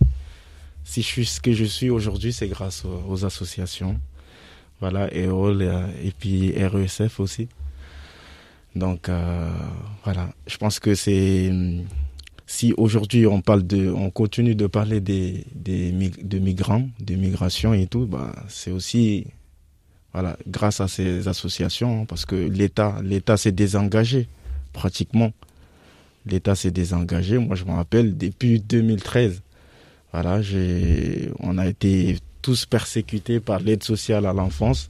si 0.86 1.02
je 1.02 1.06
suis 1.06 1.26
ce 1.26 1.40
que 1.40 1.52
je 1.52 1.64
suis 1.64 1.90
aujourd'hui, 1.90 2.32
c'est 2.32 2.46
grâce 2.46 2.84
aux, 2.84 3.24
associations. 3.24 4.00
Voilà, 4.80 5.12
EOL 5.14 5.62
et, 5.62 6.12
puis 6.16 6.52
RESF 6.64 7.18
aussi. 7.18 7.48
Donc 8.76 9.08
euh, 9.08 9.50
voilà, 10.04 10.28
je 10.46 10.56
pense 10.58 10.78
que 10.78 10.94
c'est 10.94 11.50
si 12.46 12.72
aujourd'hui 12.76 13.26
on 13.26 13.40
parle 13.40 13.66
de, 13.66 13.90
on 13.90 14.10
continue 14.10 14.54
de 14.54 14.66
parler 14.66 15.00
des, 15.00 15.44
des 15.54 15.90
de 15.90 16.38
migrants, 16.38 16.88
de 17.00 17.14
migration 17.14 17.74
et 17.74 17.86
tout, 17.86 18.06
bah 18.06 18.32
c'est 18.48 18.70
aussi 18.70 19.26
voilà 20.12 20.36
grâce 20.46 20.80
à 20.80 20.88
ces 20.88 21.28
associations 21.28 22.02
hein, 22.02 22.04
parce 22.06 22.24
que 22.24 22.36
l'État 22.36 23.00
l'État 23.02 23.36
s'est 23.36 23.52
désengagé 23.52 24.28
pratiquement. 24.72 25.32
L'État 26.24 26.54
s'est 26.54 26.70
désengagé. 26.70 27.38
Moi 27.38 27.56
je 27.56 27.64
me 27.64 27.72
rappelle 27.72 28.16
depuis 28.16 28.60
2013 28.60 29.42
voilà, 30.12 30.40
on 31.40 31.58
a 31.58 31.66
été 31.66 32.16
tous 32.40 32.64
persécutés 32.64 33.38
par 33.38 33.60
l'aide 33.60 33.82
sociale 33.82 34.24
à 34.24 34.32
l'enfance. 34.32 34.88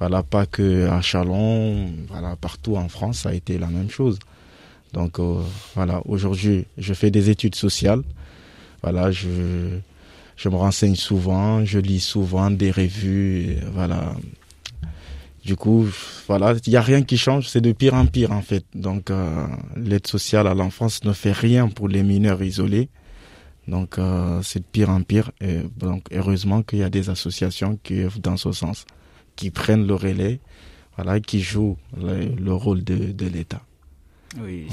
Voilà, 0.00 0.22
pas 0.22 0.44
que 0.44 0.86
à 0.88 1.00
Chalon, 1.00 1.88
voilà, 2.08 2.36
partout 2.36 2.76
en 2.76 2.88
France, 2.88 3.20
ça 3.20 3.30
a 3.30 3.32
été 3.32 3.56
la 3.58 3.68
même 3.68 3.88
chose. 3.88 4.18
Donc 4.94 5.18
euh, 5.18 5.40
voilà, 5.74 6.00
aujourd'hui, 6.06 6.66
je 6.78 6.94
fais 6.94 7.10
des 7.10 7.28
études 7.28 7.56
sociales. 7.56 8.02
Voilà, 8.82 9.10
je, 9.10 9.28
me 10.46 10.56
renseigne 10.56 10.94
souvent, 10.94 11.64
je 11.64 11.80
lis 11.80 12.00
souvent 12.00 12.50
des 12.50 12.70
revues, 12.70 13.56
voilà. 13.72 14.14
Du 15.44 15.56
coup, 15.56 15.86
voilà, 16.26 16.54
il 16.64 16.70
n'y 16.70 16.76
a 16.76 16.80
rien 16.80 17.02
qui 17.02 17.18
change, 17.18 17.48
c'est 17.48 17.60
de 17.60 17.72
pire 17.72 17.94
en 17.94 18.06
pire 18.06 18.30
en 18.30 18.40
fait. 18.40 18.64
Donc 18.74 19.10
euh, 19.10 19.46
l'aide 19.76 20.06
sociale 20.06 20.46
à 20.46 20.54
l'enfance 20.54 21.04
ne 21.04 21.12
fait 21.12 21.32
rien 21.32 21.68
pour 21.68 21.88
les 21.88 22.02
mineurs 22.02 22.42
isolés. 22.42 22.88
Donc 23.66 23.98
euh, 23.98 24.40
c'est 24.42 24.60
de 24.60 24.64
pire 24.70 24.90
en 24.90 25.02
pire. 25.02 25.32
Et 25.40 25.58
donc 25.76 26.04
heureusement 26.12 26.62
qu'il 26.62 26.78
y 26.78 26.84
a 26.84 26.90
des 26.90 27.10
associations 27.10 27.78
qui 27.82 28.00
œuvrent 28.00 28.20
dans 28.20 28.36
ce 28.36 28.52
sens, 28.52 28.86
qui 29.34 29.50
prennent 29.50 29.86
le 29.86 29.94
relais, 29.94 30.40
voilà, 30.96 31.18
qui 31.20 31.40
jouent 31.40 31.78
le, 31.98 32.52
rôle 32.52 32.84
de 32.84 33.26
l'État. 33.26 33.62
Oui, 34.40 34.66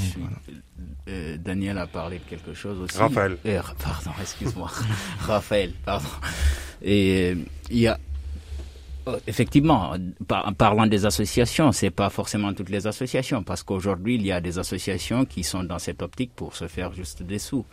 euh, 1.08 1.38
Daniel 1.38 1.78
a 1.78 1.88
parlé 1.88 2.20
de 2.20 2.24
quelque 2.24 2.54
chose 2.54 2.80
aussi. 2.80 2.98
Raphaël. 2.98 3.38
Euh, 3.46 3.62
pardon, 3.84 4.12
excuse-moi. 4.20 4.70
Raphaël, 5.20 5.74
pardon. 5.86 6.08
Et 6.82 7.36
il 7.70 7.78
y 7.78 7.88
a 7.88 8.00
oh, 9.06 9.16
Effectivement, 9.28 9.94
en 10.30 10.54
parlant 10.54 10.88
des 10.88 11.06
associations, 11.06 11.72
c'est 11.72 11.92
pas 11.92 12.10
forcément 12.10 12.54
toutes 12.54 12.70
les 12.70 12.88
associations, 12.88 13.44
parce 13.44 13.64
qu'aujourd'hui, 13.64 14.16
il 14.16 14.26
y 14.26 14.32
a 14.32 14.42
des 14.42 14.58
associations 14.58 15.26
qui 15.26 15.44
sont 15.44 15.64
dans 15.64 15.80
cette 15.80 16.02
optique 16.02 16.32
pour 16.36 16.56
se 16.56 16.68
faire 16.68 16.94
juste 16.94 17.24
des 17.24 17.40
sous. 17.40 17.66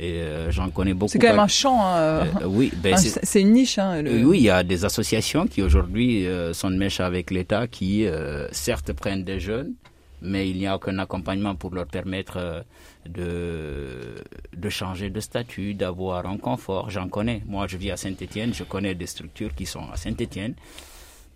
Et 0.00 0.20
euh, 0.20 0.50
j'en 0.50 0.70
connais 0.70 0.94
beaucoup. 0.94 1.12
C'est 1.12 1.18
quand 1.18 1.28
même 1.28 1.38
un 1.38 1.46
champ. 1.46 1.84
Hein, 1.84 1.96
euh, 1.98 2.24
euh, 2.42 2.46
oui, 2.46 2.72
ben 2.82 2.96
c'est 2.96 3.40
une 3.40 3.52
niche. 3.52 3.78
Hein, 3.78 4.02
Oui, 4.06 4.38
il 4.38 4.44
y 4.44 4.50
a 4.50 4.62
des 4.62 4.84
associations 4.84 5.46
qui 5.46 5.62
aujourd'hui 5.62 6.26
sont 6.52 6.70
de 6.70 6.76
mèche 6.76 7.00
avec 7.00 7.30
l'État, 7.30 7.66
qui 7.66 8.06
certes 8.50 8.92
prennent 8.92 9.24
des 9.24 9.40
jeunes, 9.40 9.72
mais 10.22 10.48
il 10.50 10.58
n'y 10.58 10.66
a 10.66 10.76
aucun 10.76 10.98
accompagnement 10.98 11.54
pour 11.54 11.74
leur 11.74 11.86
permettre 11.86 12.64
de, 13.08 14.14
de 14.56 14.68
changer 14.68 15.10
de 15.10 15.20
statut, 15.20 15.74
d'avoir 15.74 16.26
un 16.26 16.36
confort. 16.38 16.90
J'en 16.90 17.08
connais. 17.08 17.42
Moi, 17.46 17.66
je 17.66 17.76
vis 17.76 17.90
à 17.90 17.96
Saint-Étienne, 17.96 18.52
je 18.54 18.64
connais 18.64 18.94
des 18.94 19.06
structures 19.06 19.54
qui 19.54 19.66
sont 19.66 19.88
à 19.92 19.96
Saint-Étienne 19.96 20.54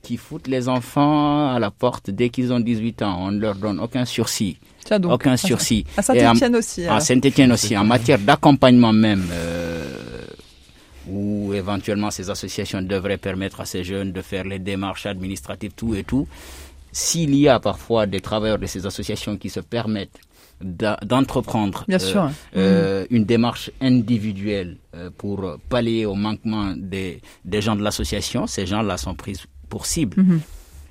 qui 0.05 0.17
foutent 0.19 0.47
les 0.47 0.69
enfants 0.69 1.53
à 1.53 1.59
la 1.59 1.71
porte 1.73 2.11
dès 2.11 2.29
qu'ils 2.29 2.53
ont 2.53 2.61
18 2.61 3.03
ans. 3.03 3.17
On 3.27 3.33
ne 3.33 3.41
leur 3.41 3.57
donne 3.57 3.81
aucun 3.81 4.05
sursis. 4.05 4.59
Donc, 5.01 5.13
aucun 5.13 5.37
sursis. 5.37 5.85
À 5.97 6.03
Saint-Etienne 6.03 6.57
aussi. 6.57 6.87
À 6.87 7.01
Saint-Etienne 7.01 7.53
aussi. 7.53 7.77
En 7.77 7.85
matière 7.85 8.19
d'accompagnement 8.19 8.93
même, 8.93 9.27
euh, 9.33 10.27
où 11.09 11.53
éventuellement 11.55 12.11
ces 12.11 12.29
associations 12.31 12.83
devraient 12.83 13.17
permettre 13.17 13.63
à 13.63 13.65
ces 13.65 13.83
jeunes 13.83 14.13
de 14.13 14.21
faire 14.21 14.45
les 14.45 14.59
démarches 14.59 15.07
administratives, 15.07 15.73
tout 15.75 15.95
et 15.95 16.05
tout. 16.05 16.29
S'il 16.97 17.35
y 17.35 17.49
a 17.49 17.59
parfois 17.59 18.07
des 18.07 18.21
travailleurs 18.21 18.61
de 18.61 18.67
ces 18.67 18.87
associations 18.87 19.37
qui 19.37 19.51
se 19.51 19.59
permettent 19.59 20.21
d'entreprendre 20.61 21.85
euh, 21.91 22.29
euh, 22.57 23.03
mm. 23.03 23.07
une 23.11 23.25
démarche 23.25 23.73
individuelle 23.81 24.79
pour 25.19 25.59
pallier 25.69 26.07
au 26.07 26.15
manquement 26.15 26.73
des, 26.77 27.21
des 27.45 27.61
gens 27.61 27.75
de 27.75 27.83
l'association, 27.83 28.47
ces 28.47 28.65
gens-là 28.65 28.97
sont 28.97 29.17
pris 29.17 29.35
pour 29.69 29.87
cible. 29.87 30.23
Mm-hmm. 30.23 30.41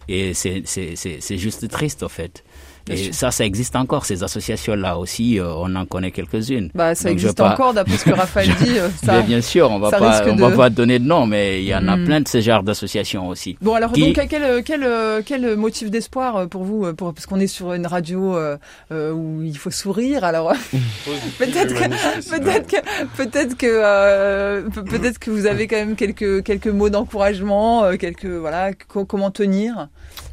Et 0.09 0.33
c'est 0.33 1.37
juste 1.37 1.69
triste, 1.69 2.03
en 2.03 2.09
fait. 2.09 2.43
Et 2.89 3.13
ça, 3.13 3.31
ça 3.31 3.45
existe 3.45 3.75
encore. 3.75 4.05
Ces 4.05 4.23
associations-là 4.23 4.97
aussi, 4.97 5.39
euh, 5.39 5.53
on 5.55 5.73
en 5.75 5.85
connaît 5.85 6.11
quelques-unes. 6.11 6.69
Bah, 6.75 6.95
ça 6.95 7.11
existe 7.11 7.39
encore, 7.39 7.73
d'après 7.73 7.97
ce 7.97 8.05
que 8.05 8.11
Raphaël 8.11 8.49
dit. 8.63 8.77
Euh, 8.77 8.89
ça, 9.03 9.17
mais 9.17 9.23
bien 9.23 9.41
sûr, 9.41 9.71
on 9.71 9.79
va 9.79 9.89
pas, 9.91 10.21
on 10.27 10.35
va 10.35 10.51
pas 10.51 10.69
donner 10.69 10.99
de 10.99 11.05
nom, 11.05 11.25
mais 11.25 11.61
il 11.61 11.67
y 11.67 11.75
en 11.75 11.87
a 11.87 11.95
hmm. 11.95 12.05
plein 12.05 12.21
de 12.21 12.27
ce 12.27 12.41
genre 12.41 12.63
d'associations 12.63 13.27
aussi. 13.29 13.57
Bon, 13.61 13.73
alors 13.73 13.91
donc, 13.91 14.13
quel, 14.29 14.63
quel, 14.63 15.23
quel 15.25 15.55
motif 15.55 15.89
d'espoir 15.89 16.47
pour 16.49 16.63
vous, 16.63 16.93
pour, 16.93 17.13
parce 17.13 17.25
qu'on 17.25 17.39
est 17.39 17.47
sur 17.47 17.73
une 17.73 17.87
radio 17.87 18.35
euh, 18.35 19.11
où 19.11 19.41
il 19.43 19.57
faut 19.57 19.71
sourire. 19.71 20.23
Alors 20.23 20.53
peut-être 21.39 21.73
que, 21.73 22.29
peut-être 22.29 22.67
que, 22.67 23.17
peut-être 23.17 23.57
que, 23.57 24.81
peut-être 24.81 25.19
que 25.19 25.31
vous 25.31 25.45
avez 25.45 25.67
quand 25.67 25.77
même 25.77 25.95
quelques 25.95 26.43
quelques 26.43 26.67
mots 26.67 26.89
d'encouragement, 26.89 27.95
quelques 27.97 28.25
voilà, 28.25 28.71
comment 28.73 29.31
tenir. 29.31 29.87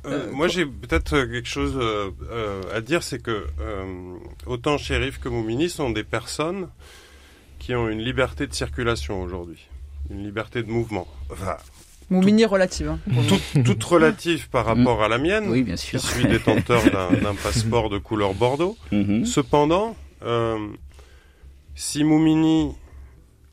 Euh, 0.06 0.30
moi, 0.32 0.48
j'ai 0.48 0.64
peut-être 0.64 1.10
quelque 1.10 1.48
chose 1.48 1.78
euh, 2.40 2.62
euh, 2.64 2.76
à 2.76 2.80
dire, 2.80 3.02
c'est 3.02 3.22
que 3.22 3.46
autant 4.46 4.78
Shérif 4.78 5.18
que 5.18 5.28
Moumini 5.28 5.68
sont 5.68 5.90
des 5.90 6.04
personnes 6.04 6.68
qui 7.58 7.74
ont 7.74 7.88
une 7.88 8.00
liberté 8.00 8.46
de 8.46 8.54
circulation 8.54 9.22
aujourd'hui, 9.22 9.68
une 10.10 10.24
liberté 10.24 10.62
de 10.62 10.70
mouvement. 10.70 11.06
Enfin, 11.30 11.56
Moumini 12.08 12.44
relative. 12.44 12.88
Hein, 12.88 12.98
toute, 13.64 13.84
relative 13.84 14.48
par 14.48 14.66
rapport 14.66 15.02
à 15.02 15.08
la 15.08 15.18
mienne, 15.18 15.48
oui, 15.48 15.62
bien 15.62 15.76
sûr. 15.76 16.00
qui 16.00 16.06
suis 16.06 16.24
détenteur 16.24 16.82
d'un 16.90 17.34
passeport 17.36 17.88
de 17.88 17.98
couleur 17.98 18.34
bordeaux. 18.34 18.76
Mhm. 18.90 19.24
Cependant, 19.24 19.94
si 21.74 22.04
Moumini 22.04 22.72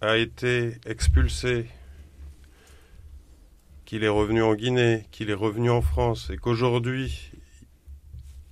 a 0.01 0.17
été 0.17 0.77
expulsé 0.85 1.65
qu'il 3.85 4.03
est 4.03 4.09
revenu 4.09 4.43
en 4.43 4.53
Guinée, 4.53 5.05
qu'il 5.11 5.29
est 5.29 5.35
revenu 5.35 5.69
en 5.69 5.81
France 5.81 6.29
et 6.31 6.37
qu'aujourd'hui 6.37 7.31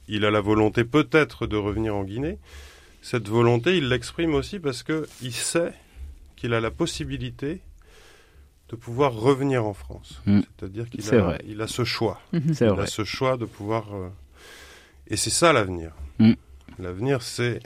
il 0.08 0.26
a 0.26 0.32
la 0.32 0.42
volonté 0.42 0.84
peut-être 0.84 1.48
de 1.48 1.58
revenir 1.58 1.96
en 1.96 2.04
Guinée, 2.04 2.38
cette 3.06 3.28
volonté, 3.28 3.78
il 3.78 3.90
l'exprime 3.90 4.34
aussi 4.34 4.60
parce 4.60 4.82
qu'il 4.82 5.32
sait 5.32 5.74
qu'il 6.36 6.56
a 6.56 6.60
la 6.60 6.72
possibilité 6.72 7.62
de 8.70 8.76
pouvoir 8.76 9.14
revenir 9.14 9.64
en 9.64 9.76
France. 9.76 10.22
Mm. 10.26 10.42
C'est-à-dire 10.42 10.90
qu'il 10.90 11.14
a, 11.14 11.38
il 11.48 11.62
a 11.62 11.68
ce 11.68 11.84
choix. 11.84 12.20
Mm-hmm. 12.34 12.74
il 12.74 12.80
a 12.80 12.88
ce 12.88 13.04
choix 13.04 13.38
de 13.38 13.46
pouvoir... 13.46 13.94
Euh, 13.94 14.10
et 15.08 15.18
c'est 15.18 15.30
ça 15.30 15.54
l'avenir. 15.54 15.92
Mm. 16.18 16.34
L'avenir, 16.80 17.22
c'est 17.22 17.60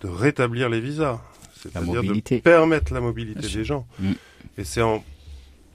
de 0.00 0.08
rétablir 0.08 0.70
les 0.70 0.80
visas. 0.80 1.20
C'est-à-dire 1.54 2.02
de 2.02 2.38
permettre 2.40 2.94
la 2.94 3.02
mobilité 3.02 3.46
des 3.46 3.64
gens. 3.64 3.86
Mm. 3.98 4.12
Et 4.56 4.64
c'est 4.64 4.80
en 4.80 5.04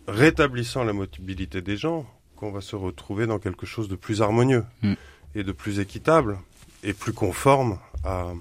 rétablissant 0.07 0.83
la 0.83 0.93
mobilité 0.93 1.61
des 1.61 1.77
gens 1.77 2.11
qu'on 2.35 2.51
va 2.51 2.61
se 2.61 2.75
retrouver 2.75 3.27
dans 3.27 3.37
quelque 3.37 3.67
chose 3.67 3.87
de 3.87 3.95
plus 3.95 4.23
harmonieux. 4.23 4.63
Et 5.37 5.43
de 5.43 5.51
plus 5.51 5.79
équitable 5.79 6.39
et 6.83 6.93
plus 6.93 7.13
conforme 7.13 7.77
à, 8.03 8.31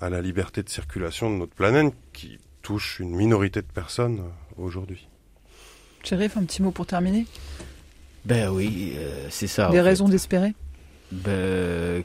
à 0.00 0.10
la 0.10 0.20
liberté 0.20 0.62
de 0.62 0.68
circulation 0.68 1.30
de 1.30 1.36
notre 1.36 1.54
planète 1.54 1.94
qui 2.12 2.38
touche 2.62 2.98
une 3.00 3.14
minorité 3.14 3.62
de 3.62 3.66
personnes 3.66 4.20
euh, 4.20 4.62
aujourd'hui. 4.62 5.08
Chérif, 6.02 6.36
un 6.36 6.44
petit 6.44 6.60
mot 6.62 6.72
pour 6.72 6.86
terminer? 6.86 7.26
Ben 8.24 8.50
oui, 8.50 8.94
c'est 9.30 9.46
ça. 9.46 9.70
Des 9.70 9.80
raisons 9.80 10.08
d'espérer? 10.08 10.54
Ben, 11.12 12.02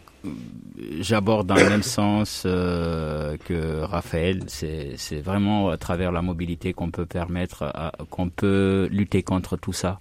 J'aborde 0.99 1.47
dans 1.47 1.55
le 1.55 1.69
même 1.69 1.83
sens 1.83 2.41
que 2.43 3.81
Raphaël. 3.81 4.43
C'est 4.47 5.21
vraiment 5.21 5.69
à 5.69 5.77
travers 5.77 6.11
la 6.11 6.21
mobilité 6.21 6.73
qu'on 6.73 6.91
peut 6.91 7.05
permettre, 7.05 7.71
qu'on 8.09 8.29
peut 8.29 8.87
lutter 8.91 9.23
contre 9.23 9.57
tout 9.57 9.73
ça 9.73 9.99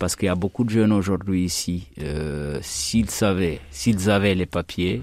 parce 0.00 0.16
qu'il 0.16 0.26
y 0.26 0.30
a 0.30 0.34
beaucoup 0.34 0.64
de 0.64 0.70
jeunes 0.70 0.92
aujourd'hui 0.92 1.44
ici. 1.44 1.86
Euh, 2.00 2.58
s'ils 2.62 3.10
savaient, 3.10 3.60
s'ils 3.70 4.10
avaient 4.10 4.34
les 4.34 4.46
papiers, 4.46 5.02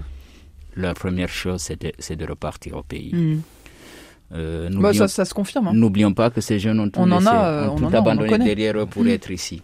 la 0.76 0.92
première 0.92 1.28
chose, 1.28 1.62
c'est 1.62 2.16
de, 2.16 2.26
repartir 2.26 2.76
au 2.76 2.82
pays. 2.82 3.14
Hmm. 3.14 3.40
Euh, 4.34 4.68
bah, 4.72 4.92
ça, 4.92 5.06
ça, 5.06 5.24
se 5.24 5.32
confirme. 5.32 5.68
Hein. 5.68 5.72
N'oublions 5.72 6.12
pas 6.12 6.30
que 6.30 6.40
ces 6.40 6.58
jeunes 6.58 6.80
ont 6.80 6.90
tout, 6.90 6.98
on 7.00 7.10
en 7.12 7.24
a, 7.26 7.68
on 7.70 7.76
tout 7.76 7.96
abandonné 7.96 8.38
derrière 8.38 8.76
eux 8.76 8.86
pour 8.86 9.04
hmm. 9.04 9.08
être 9.08 9.30
ici. 9.30 9.62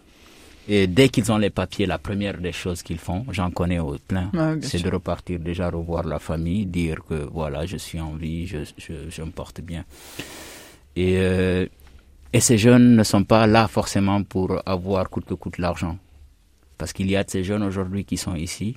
Et 0.69 0.87
dès 0.87 1.09
qu'ils 1.09 1.29
ont 1.31 1.37
les 1.37 1.51
papiers, 1.51 1.85
la 1.85 1.99
première 1.99 2.37
des 2.39 2.53
choses 2.53 2.81
qu'ils 2.81 2.97
font, 2.97 3.25
j'en 3.29 3.51
connais 3.51 3.77
au 3.77 3.97
plein, 4.07 4.31
c'est 4.61 4.81
de 4.81 4.89
repartir 4.89 5.37
déjà 5.39 5.69
revoir 5.69 6.05
la 6.05 6.17
famille, 6.17 6.65
dire 6.65 6.99
que 7.07 7.27
voilà, 7.31 7.65
je 7.67 7.77
suis 7.77 7.99
en 7.99 8.13
vie, 8.15 8.47
je, 8.47 8.59
je, 8.77 8.93
je 9.09 9.21
me 9.21 9.29
porte 9.31 9.59
bien. 9.61 9.83
Et 10.95 11.17
euh, 11.17 11.67
et 12.35 12.41
ces 12.41 12.57
jeunes 12.57 12.97
ne 12.97 13.03
sont 13.03 13.23
pas 13.23 13.47
là 13.47 13.65
forcément 13.69 14.21
pour 14.23 14.61
avoir 14.65 15.09
coûte 15.09 15.23
que 15.23 15.35
coûte 15.35 15.57
l'argent. 15.57 15.97
Parce 16.77 16.91
qu'il 16.91 17.09
y 17.09 17.15
a 17.15 17.23
de 17.23 17.29
ces 17.29 17.45
jeunes 17.45 17.63
aujourd'hui 17.63 18.03
qui 18.03 18.17
sont 18.17 18.35
ici, 18.35 18.75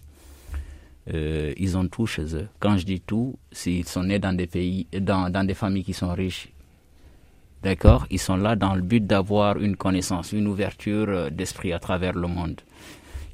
euh, 1.12 1.52
ils 1.56 1.76
ont 1.76 1.88
tout 1.88 2.06
chez 2.06 2.36
eux. 2.36 2.46
Quand 2.60 2.76
je 2.76 2.86
dis 2.86 3.00
tout, 3.00 3.36
s'ils 3.50 3.88
sont 3.88 4.04
nés 4.04 4.20
dans 4.20 4.32
des 4.32 4.46
pays, 4.46 4.86
dans, 5.00 5.28
dans 5.28 5.42
des 5.42 5.54
familles 5.54 5.82
qui 5.82 5.92
sont 5.92 6.12
riches, 6.14 6.50
d'accord, 7.64 8.06
ils 8.12 8.20
sont 8.20 8.36
là 8.36 8.54
dans 8.54 8.76
le 8.76 8.82
but 8.82 9.04
d'avoir 9.04 9.56
une 9.58 9.74
connaissance, 9.74 10.30
une 10.30 10.46
ouverture 10.46 11.06
euh, 11.08 11.28
d'esprit 11.28 11.72
à 11.72 11.80
travers 11.80 12.12
le 12.12 12.28
monde. 12.28 12.60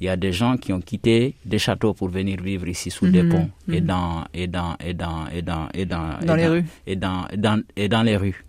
Il 0.01 0.05
y 0.05 0.09
a 0.09 0.17
des 0.17 0.31
gens 0.33 0.57
qui 0.57 0.73
ont 0.73 0.81
quitté 0.81 1.35
des 1.45 1.59
châteaux 1.59 1.93
pour 1.93 2.09
venir 2.09 2.41
vivre 2.41 2.67
ici 2.67 2.89
sous 2.89 3.07
des 3.07 3.21
mhm. 3.23 3.29
ponts 3.29 3.49
et 3.71 3.79
mhm. 3.79 3.87
dans 3.87 4.23
et 4.33 4.47
dans 4.47 4.75
et 4.83 4.93
dans 4.95 5.27
et 5.29 5.41
dans 5.43 5.69
et 5.73 5.85
dans, 5.85 6.19
dans 6.25 6.35
les 6.35 6.47
rues 6.47 6.65
et 6.87 6.95
dans, 6.95 7.27
et 7.75 7.87
dans 7.87 8.01
les 8.03 8.17
rues. 8.17 8.44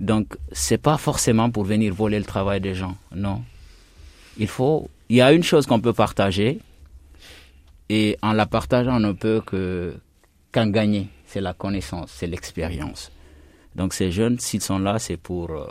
Donc, 0.00 0.36
c'est 0.52 0.78
pas 0.78 0.96
forcément 0.96 1.50
pour 1.50 1.64
venir 1.64 1.92
voler 1.92 2.18
le 2.18 2.24
travail 2.24 2.60
des 2.60 2.74
gens, 2.74 2.96
non. 3.14 3.42
Il 4.38 4.46
faut, 4.46 4.88
il 5.08 5.16
y 5.16 5.20
a 5.20 5.32
une 5.32 5.42
chose 5.42 5.66
qu'on 5.66 5.80
peut 5.80 5.92
partager, 5.92 6.60
et 7.88 8.16
en 8.22 8.32
la 8.32 8.46
partageant, 8.46 8.96
on 8.96 9.00
ne 9.00 9.12
peut 9.12 9.40
que 9.44 9.94
qu'en 10.52 10.66
gagner. 10.68 11.08
C'est 11.26 11.40
la 11.40 11.52
connaissance, 11.52 12.10
c'est 12.14 12.26
l'expérience. 12.26 13.10
Donc, 13.74 13.92
ces 13.92 14.10
jeunes, 14.10 14.38
s'ils 14.38 14.62
sont 14.62 14.78
là, 14.78 14.98
c'est 14.98 15.18
pour 15.18 15.50
euh, 15.50 15.66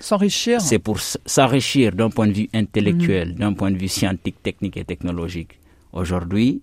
s'enrichir. 0.00 0.60
C'est 0.60 0.78
pour 0.80 0.98
s'enrichir 1.00 1.92
d'un 1.92 2.10
point 2.10 2.26
de 2.26 2.32
vue 2.32 2.48
intellectuel, 2.52 3.30
mhm. 3.30 3.34
d'un 3.36 3.52
point 3.52 3.70
de 3.70 3.76
vue 3.78 3.88
scientifique, 3.88 4.42
technique 4.42 4.76
et 4.76 4.84
technologique. 4.84 5.58
Aujourd'hui, 5.92 6.62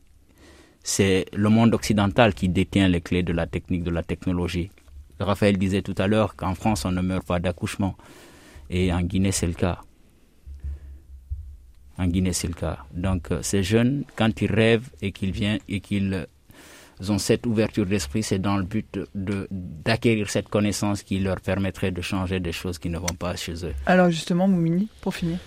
c'est 0.83 1.25
le 1.33 1.49
monde 1.49 1.73
occidental 1.73 2.33
qui 2.33 2.49
détient 2.49 2.87
les 2.87 3.01
clés 3.01 3.23
de 3.23 3.31
la 3.33 3.47
technique, 3.47 3.83
de 3.83 3.91
la 3.91 4.03
technologie. 4.03 4.69
Raphaël 5.19 5.57
disait 5.57 5.81
tout 5.81 5.95
à 5.97 6.07
l'heure 6.07 6.35
qu'en 6.35 6.55
France, 6.55 6.85
on 6.85 6.91
ne 6.91 7.01
meurt 7.01 7.25
pas 7.25 7.39
d'accouchement. 7.39 7.95
Et 8.69 8.93
en 8.93 9.01
Guinée, 9.01 9.31
c'est 9.31 9.47
le 9.47 9.53
cas. 9.53 9.79
En 11.97 12.07
Guinée, 12.07 12.33
c'est 12.33 12.47
le 12.47 12.53
cas. 12.53 12.79
Donc, 12.93 13.31
euh, 13.31 13.41
ces 13.41 13.63
jeunes, 13.63 14.05
quand 14.15 14.41
ils 14.41 14.51
rêvent 14.51 14.89
et 15.01 15.11
qu'ils 15.11 15.31
viennent 15.31 15.59
et 15.67 15.81
qu'ils 15.81 16.27
ont 17.09 17.17
cette 17.17 17.45
ouverture 17.45 17.85
d'esprit, 17.85 18.23
c'est 18.23 18.39
dans 18.39 18.57
le 18.57 18.63
but 18.63 18.99
de, 19.15 19.47
d'acquérir 19.51 20.29
cette 20.29 20.47
connaissance 20.47 21.03
qui 21.03 21.19
leur 21.19 21.41
permettrait 21.41 21.91
de 21.91 22.01
changer 22.01 22.39
des 22.39 22.51
choses 22.53 22.77
qui 22.77 22.89
ne 22.89 22.97
vont 22.97 23.07
pas 23.17 23.35
chez 23.35 23.65
eux. 23.65 23.73
Alors, 23.85 24.09
justement, 24.11 24.47
Moumini, 24.47 24.87
pour 25.01 25.13
finir. 25.13 25.39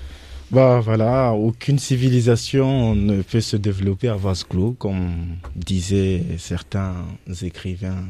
Bah 0.51 0.81
voilà, 0.81 1.33
aucune 1.33 1.79
civilisation 1.79 2.95
ne 2.95 3.23
peut 3.23 3.41
se 3.41 3.57
développer 3.57 4.09
à 4.09 4.17
vase 4.17 4.45
clos, 4.45 4.73
comme 4.73 5.39
disaient 5.57 6.23
certains 6.37 6.95
écrivains 7.41 8.05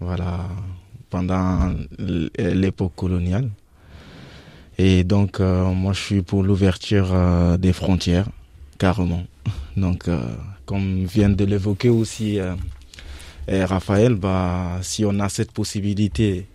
voilà, 0.00 0.46
pendant 1.10 1.72
l'époque 1.98 2.92
coloniale. 2.96 3.50
Et 4.78 5.04
donc, 5.04 5.40
euh, 5.40 5.64
moi, 5.72 5.92
je 5.92 6.00
suis 6.00 6.22
pour 6.22 6.42
l'ouverture 6.42 7.08
euh, 7.12 7.56
des 7.56 7.72
frontières, 7.72 8.28
carrément. 8.78 9.24
Donc, 9.76 10.08
euh, 10.08 10.20
comme 10.66 11.04
vient 11.04 11.30
de 11.30 11.44
l'évoquer 11.44 11.88
aussi 11.88 12.38
Raphaël, 13.48 14.14
bah, 14.14 14.78
si 14.82 15.04
on 15.04 15.20
a 15.20 15.28
cette 15.28 15.52
possibilité 15.52 16.48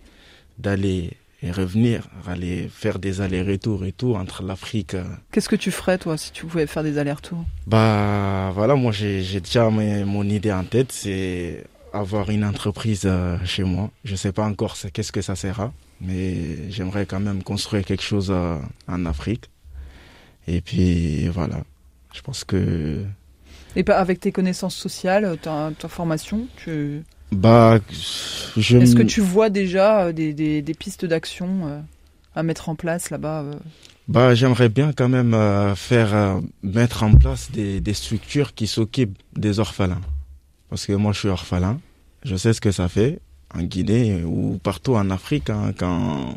d'aller 0.58 1.16
et 1.42 1.50
revenir, 1.50 2.06
aller 2.28 2.68
faire 2.72 2.98
des 2.98 3.20
allers-retours 3.20 3.84
et 3.84 3.92
tout 3.92 4.14
entre 4.14 4.44
l'Afrique. 4.44 4.94
Qu'est-ce 5.32 5.48
que 5.48 5.56
tu 5.56 5.70
ferais 5.72 5.98
toi 5.98 6.16
si 6.16 6.30
tu 6.30 6.46
pouvais 6.46 6.66
faire 6.66 6.84
des 6.84 6.98
allers-retours? 6.98 7.44
Bah 7.66 8.52
voilà, 8.54 8.76
moi 8.76 8.92
j'ai 8.92 9.40
déjà 9.40 9.68
mon 9.70 10.28
idée 10.28 10.52
en 10.52 10.62
tête, 10.62 10.92
c'est 10.92 11.64
avoir 11.92 12.30
une 12.30 12.44
entreprise 12.44 13.02
euh, 13.04 13.36
chez 13.44 13.64
moi. 13.64 13.90
Je 14.04 14.12
ne 14.12 14.16
sais 14.16 14.32
pas 14.32 14.44
encore 14.44 14.76
qu'est-ce 14.92 15.12
que 15.12 15.22
ça 15.22 15.36
sera, 15.36 15.72
mais 16.00 16.70
j'aimerais 16.70 17.06
quand 17.06 17.20
même 17.20 17.42
construire 17.42 17.84
quelque 17.84 18.02
chose 18.02 18.30
euh, 18.30 18.56
en 18.88 19.06
Afrique. 19.06 19.50
Et 20.48 20.60
puis 20.60 21.28
voilà, 21.28 21.62
je 22.12 22.20
pense 22.22 22.44
que. 22.44 23.04
Et 23.76 23.84
pas 23.84 23.98
avec 23.98 24.20
tes 24.20 24.32
connaissances 24.32 24.76
sociales, 24.76 25.38
ta, 25.40 25.70
ta 25.78 25.88
formation, 25.88 26.46
tu. 26.56 27.02
Bah, 27.30 27.78
je. 28.56 28.78
Est-ce 28.78 28.96
que 28.96 29.02
tu 29.02 29.20
vois 29.20 29.50
déjà 29.50 30.06
euh, 30.06 30.12
des, 30.12 30.34
des, 30.34 30.62
des 30.62 30.74
pistes 30.74 31.04
d'action 31.04 31.82
à 32.34 32.42
mettre 32.42 32.68
en 32.68 32.74
place 32.74 33.10
là-bas 33.10 33.44
bah, 34.08 34.34
j'aimerais 34.34 34.68
bien 34.68 34.92
quand 34.92 35.08
même 35.08 35.36
faire 35.76 36.40
mettre 36.64 37.04
en 37.04 37.14
place 37.14 37.52
des, 37.52 37.80
des 37.80 37.94
structures 37.94 38.52
qui 38.52 38.66
s'occupent 38.66 39.16
des 39.36 39.60
orphelins 39.60 40.00
parce 40.72 40.86
que 40.86 40.94
moi 40.94 41.12
je 41.12 41.18
suis 41.18 41.28
orphelin. 41.28 41.78
Je 42.24 42.34
sais 42.34 42.54
ce 42.54 42.62
que 42.62 42.72
ça 42.72 42.88
fait 42.88 43.20
en 43.54 43.62
Guinée 43.62 44.24
ou 44.24 44.58
partout 44.62 44.94
en 44.94 45.10
Afrique 45.10 45.50
hein, 45.50 45.74
quand 45.76 46.34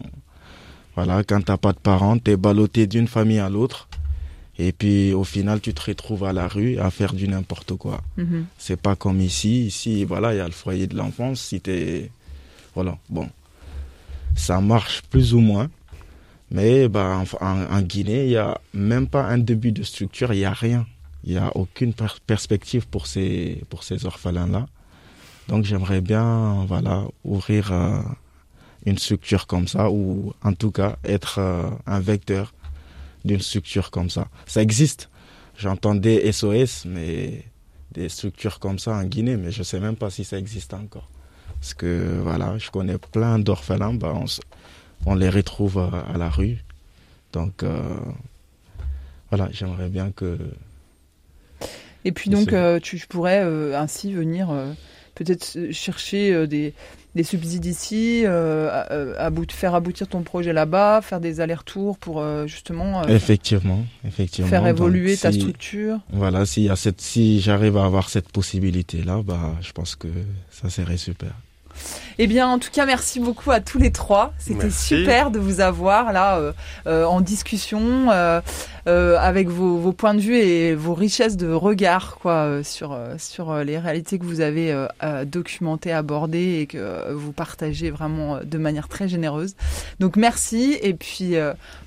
voilà 0.93 1.23
quand 1.23 1.41
t'as 1.41 1.55
pas 1.55 1.71
de 1.71 1.79
parents, 1.79 2.17
t'es 2.17 2.35
ballotté 2.35 2.85
d'une 2.85 3.07
famille 3.07 3.39
à 3.39 3.47
l'autre 3.47 3.87
et 4.59 4.73
puis 4.73 5.13
au 5.13 5.23
final 5.23 5.61
tu 5.61 5.73
te 5.73 5.81
retrouves 5.83 6.25
à 6.25 6.33
la 6.33 6.49
rue 6.49 6.77
à 6.79 6.91
faire 6.91 7.13
du 7.13 7.29
n'importe 7.29 7.75
quoi. 7.75 8.01
Mm-hmm. 8.17 8.43
C'est 8.57 8.81
pas 8.81 8.97
comme 8.97 9.21
ici. 9.21 9.67
Ici 9.67 10.03
voilà 10.03 10.33
il 10.33 10.37
y 10.39 10.41
a 10.41 10.47
le 10.47 10.51
foyer 10.51 10.87
de 10.87 10.97
l'enfance. 10.97 11.39
Si 11.39 11.61
t'es 11.61 12.11
voilà 12.73 12.97
bon 13.07 13.29
ça 14.35 14.59
marche 14.59 15.01
plus 15.03 15.33
ou 15.33 15.39
moins. 15.39 15.69
Mais 16.51 16.89
bah, 16.89 17.23
en, 17.39 17.61
en 17.63 17.81
Guinée, 17.81 18.25
il 18.25 18.29
n'y 18.31 18.35
a 18.35 18.59
même 18.73 19.07
pas 19.07 19.23
un 19.23 19.37
début 19.37 19.71
de 19.71 19.81
structure, 19.83 20.33
il 20.33 20.39
n'y 20.39 20.45
a 20.45 20.53
rien. 20.53 20.85
Il 21.25 21.31
n'y 21.31 21.37
a 21.39 21.51
aucune 21.57 21.93
perspective 22.27 22.87
pour 22.87 23.07
ces, 23.07 23.63
pour 23.69 23.83
ces 23.83 24.05
orphelins-là. 24.05 24.67
Donc 25.47 25.65
j'aimerais 25.65 26.01
bien 26.01 26.65
voilà, 26.67 27.03
ouvrir 27.23 27.71
euh, 27.71 27.99
une 28.85 28.97
structure 28.97 29.47
comme 29.47 29.67
ça, 29.67 29.89
ou 29.89 30.33
en 30.43 30.53
tout 30.53 30.71
cas 30.71 30.97
être 31.03 31.39
euh, 31.39 31.69
un 31.87 31.99
vecteur 31.99 32.53
d'une 33.25 33.39
structure 33.39 33.89
comme 33.89 34.09
ça. 34.09 34.27
Ça 34.45 34.61
existe. 34.61 35.09
J'entendais 35.57 36.31
SOS, 36.31 36.85
mais 36.85 37.43
des 37.91 38.09
structures 38.09 38.59
comme 38.59 38.77
ça 38.77 38.95
en 38.95 39.03
Guinée, 39.03 39.37
mais 39.37 39.51
je 39.51 39.59
ne 39.59 39.63
sais 39.63 39.79
même 39.79 39.95
pas 39.95 40.11
si 40.11 40.23
ça 40.23 40.37
existe 40.37 40.73
encore. 40.73 41.09
Parce 41.59 41.73
que 41.73 42.19
voilà, 42.21 42.57
je 42.59 42.69
connais 42.69 42.97
plein 42.99 43.39
d'orphelins, 43.39 43.93
bah, 43.93 44.13
on, 44.15 44.25
on, 45.05 45.15
les 45.15 45.29
retrouve 45.29 45.79
à, 45.79 46.01
à 46.13 46.17
la 46.17 46.29
rue. 46.29 46.63
Donc 47.33 47.63
euh, 47.63 47.81
voilà, 49.29 49.49
j'aimerais 49.51 49.89
bien 49.89 50.11
que 50.11 50.37
et 52.05 52.11
puis 52.11 52.29
donc, 52.29 52.53
euh, 52.53 52.79
tu 52.79 53.03
pourrais 53.09 53.41
euh, 53.43 53.77
ainsi 53.77 54.13
venir 54.13 54.51
euh, 54.51 54.71
peut-être 55.15 55.71
chercher 55.71 56.45
des, 56.45 56.73
des 57.15 57.23
subsides 57.23 57.65
ici, 57.65 58.23
faire 58.23 59.75
aboutir 59.75 60.07
ton 60.07 60.21
projet 60.21 60.53
là-bas, 60.53 61.01
faire 61.01 61.19
des 61.19 61.41
allers-retours 61.41 61.97
pour 61.97 62.23
justement 62.47 63.07
effectivement, 63.07 63.85
effectivement, 64.05 64.49
faire 64.49 64.67
évoluer 64.67 65.17
ta 65.17 65.31
structure. 65.31 65.99
Voilà, 66.11 66.45
si, 66.45 66.69
cette, 66.75 67.01
si 67.01 67.41
j'arrive 67.41 67.77
à 67.77 67.85
avoir 67.85 68.09
cette 68.09 68.29
possibilité-là, 68.29 69.21
bah, 69.25 69.55
je 69.61 69.71
pense 69.71 69.95
que 69.95 70.09
ça 70.51 70.69
serait 70.69 70.97
super. 70.97 71.31
Eh 72.17 72.27
bien, 72.27 72.47
en 72.47 72.59
tout 72.59 72.69
cas, 72.71 72.85
merci 72.85 73.19
beaucoup 73.19 73.51
à 73.51 73.59
tous 73.59 73.77
les 73.77 73.91
trois. 73.91 74.33
C'était 74.37 74.69
super 74.69 75.31
de 75.31 75.39
vous 75.39 75.59
avoir 75.59 76.13
là 76.13 76.37
euh, 76.37 76.53
euh, 76.87 77.03
en 77.05 77.19
discussion 77.19 78.09
euh, 78.11 78.41
avec 78.85 79.49
vos, 79.49 79.91
points 79.91 80.13
de 80.13 80.21
vue 80.21 80.37
et 80.37 80.75
vos 80.75 80.93
richesses 80.93 81.37
de 81.37 81.51
regard 81.51 82.17
quoi 82.21 82.63
sur 82.63 82.97
sur 83.17 83.55
les 83.63 83.77
réalités 83.77 84.19
que 84.19 84.25
vous 84.25 84.41
avez 84.41 84.73
documentées, 85.25 85.91
abordées 85.91 86.59
et 86.61 86.67
que 86.67 87.11
vous 87.13 87.31
partagez 87.31 87.89
vraiment 87.89 88.39
de 88.43 88.57
manière 88.57 88.87
très 88.87 89.07
généreuse. 89.07 89.55
Donc 89.99 90.17
merci 90.17 90.77
et 90.81 90.93
puis 90.93 91.35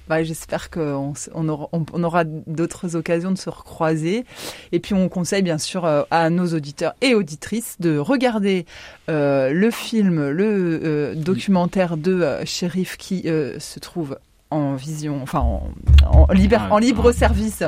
bah, 0.08 0.22
j'espère 0.24 0.70
qu'on 0.70 1.12
on 1.34 1.48
aura, 1.48 1.68
on, 1.72 2.02
aura 2.02 2.24
d'autres 2.24 2.96
occasions 2.96 3.30
de 3.30 3.38
se 3.38 3.50
recroiser. 3.50 4.24
Et 4.72 4.80
puis 4.80 4.94
on 4.94 5.08
conseille 5.08 5.42
bien 5.42 5.58
sûr 5.58 5.84
euh, 5.84 6.02
à 6.10 6.30
nos 6.30 6.46
auditeurs 6.54 6.94
et 7.02 7.14
auditrices 7.14 7.76
de 7.78 7.98
regarder 7.98 8.64
euh, 9.10 9.52
le 9.52 9.70
film, 9.70 10.28
le 10.30 10.80
euh, 10.82 11.14
documentaire 11.14 11.96
de 11.96 12.24
Shérif 12.44 12.96
qui 12.96 13.22
se 13.22 13.78
trouve 13.80 14.18
en 14.50 14.74
vision, 14.76 15.22
enfin 15.22 15.40
en, 15.40 16.32
libre, 16.32 16.66
en 16.70 16.78
libre 16.78 17.12
service 17.12 17.62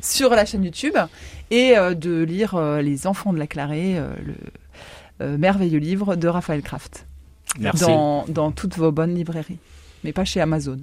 sur 0.00 0.30
la 0.30 0.44
chaîne 0.44 0.64
YouTube 0.64 0.96
et 1.52 1.74
de 1.76 2.22
lire 2.22 2.58
Les 2.82 3.06
Enfants 3.06 3.32
de 3.32 3.38
la 3.38 3.46
Clarée, 3.46 4.00
le 5.20 5.38
merveilleux 5.38 5.78
livre 5.78 6.16
de 6.16 6.26
Raphaël 6.26 6.62
Kraft. 6.62 7.06
Dans, 7.80 8.24
dans 8.26 8.50
toutes 8.50 8.76
vos 8.76 8.90
bonnes 8.90 9.14
librairies, 9.14 9.58
mais 10.02 10.12
pas 10.12 10.24
chez 10.24 10.40
Amazon. 10.40 10.80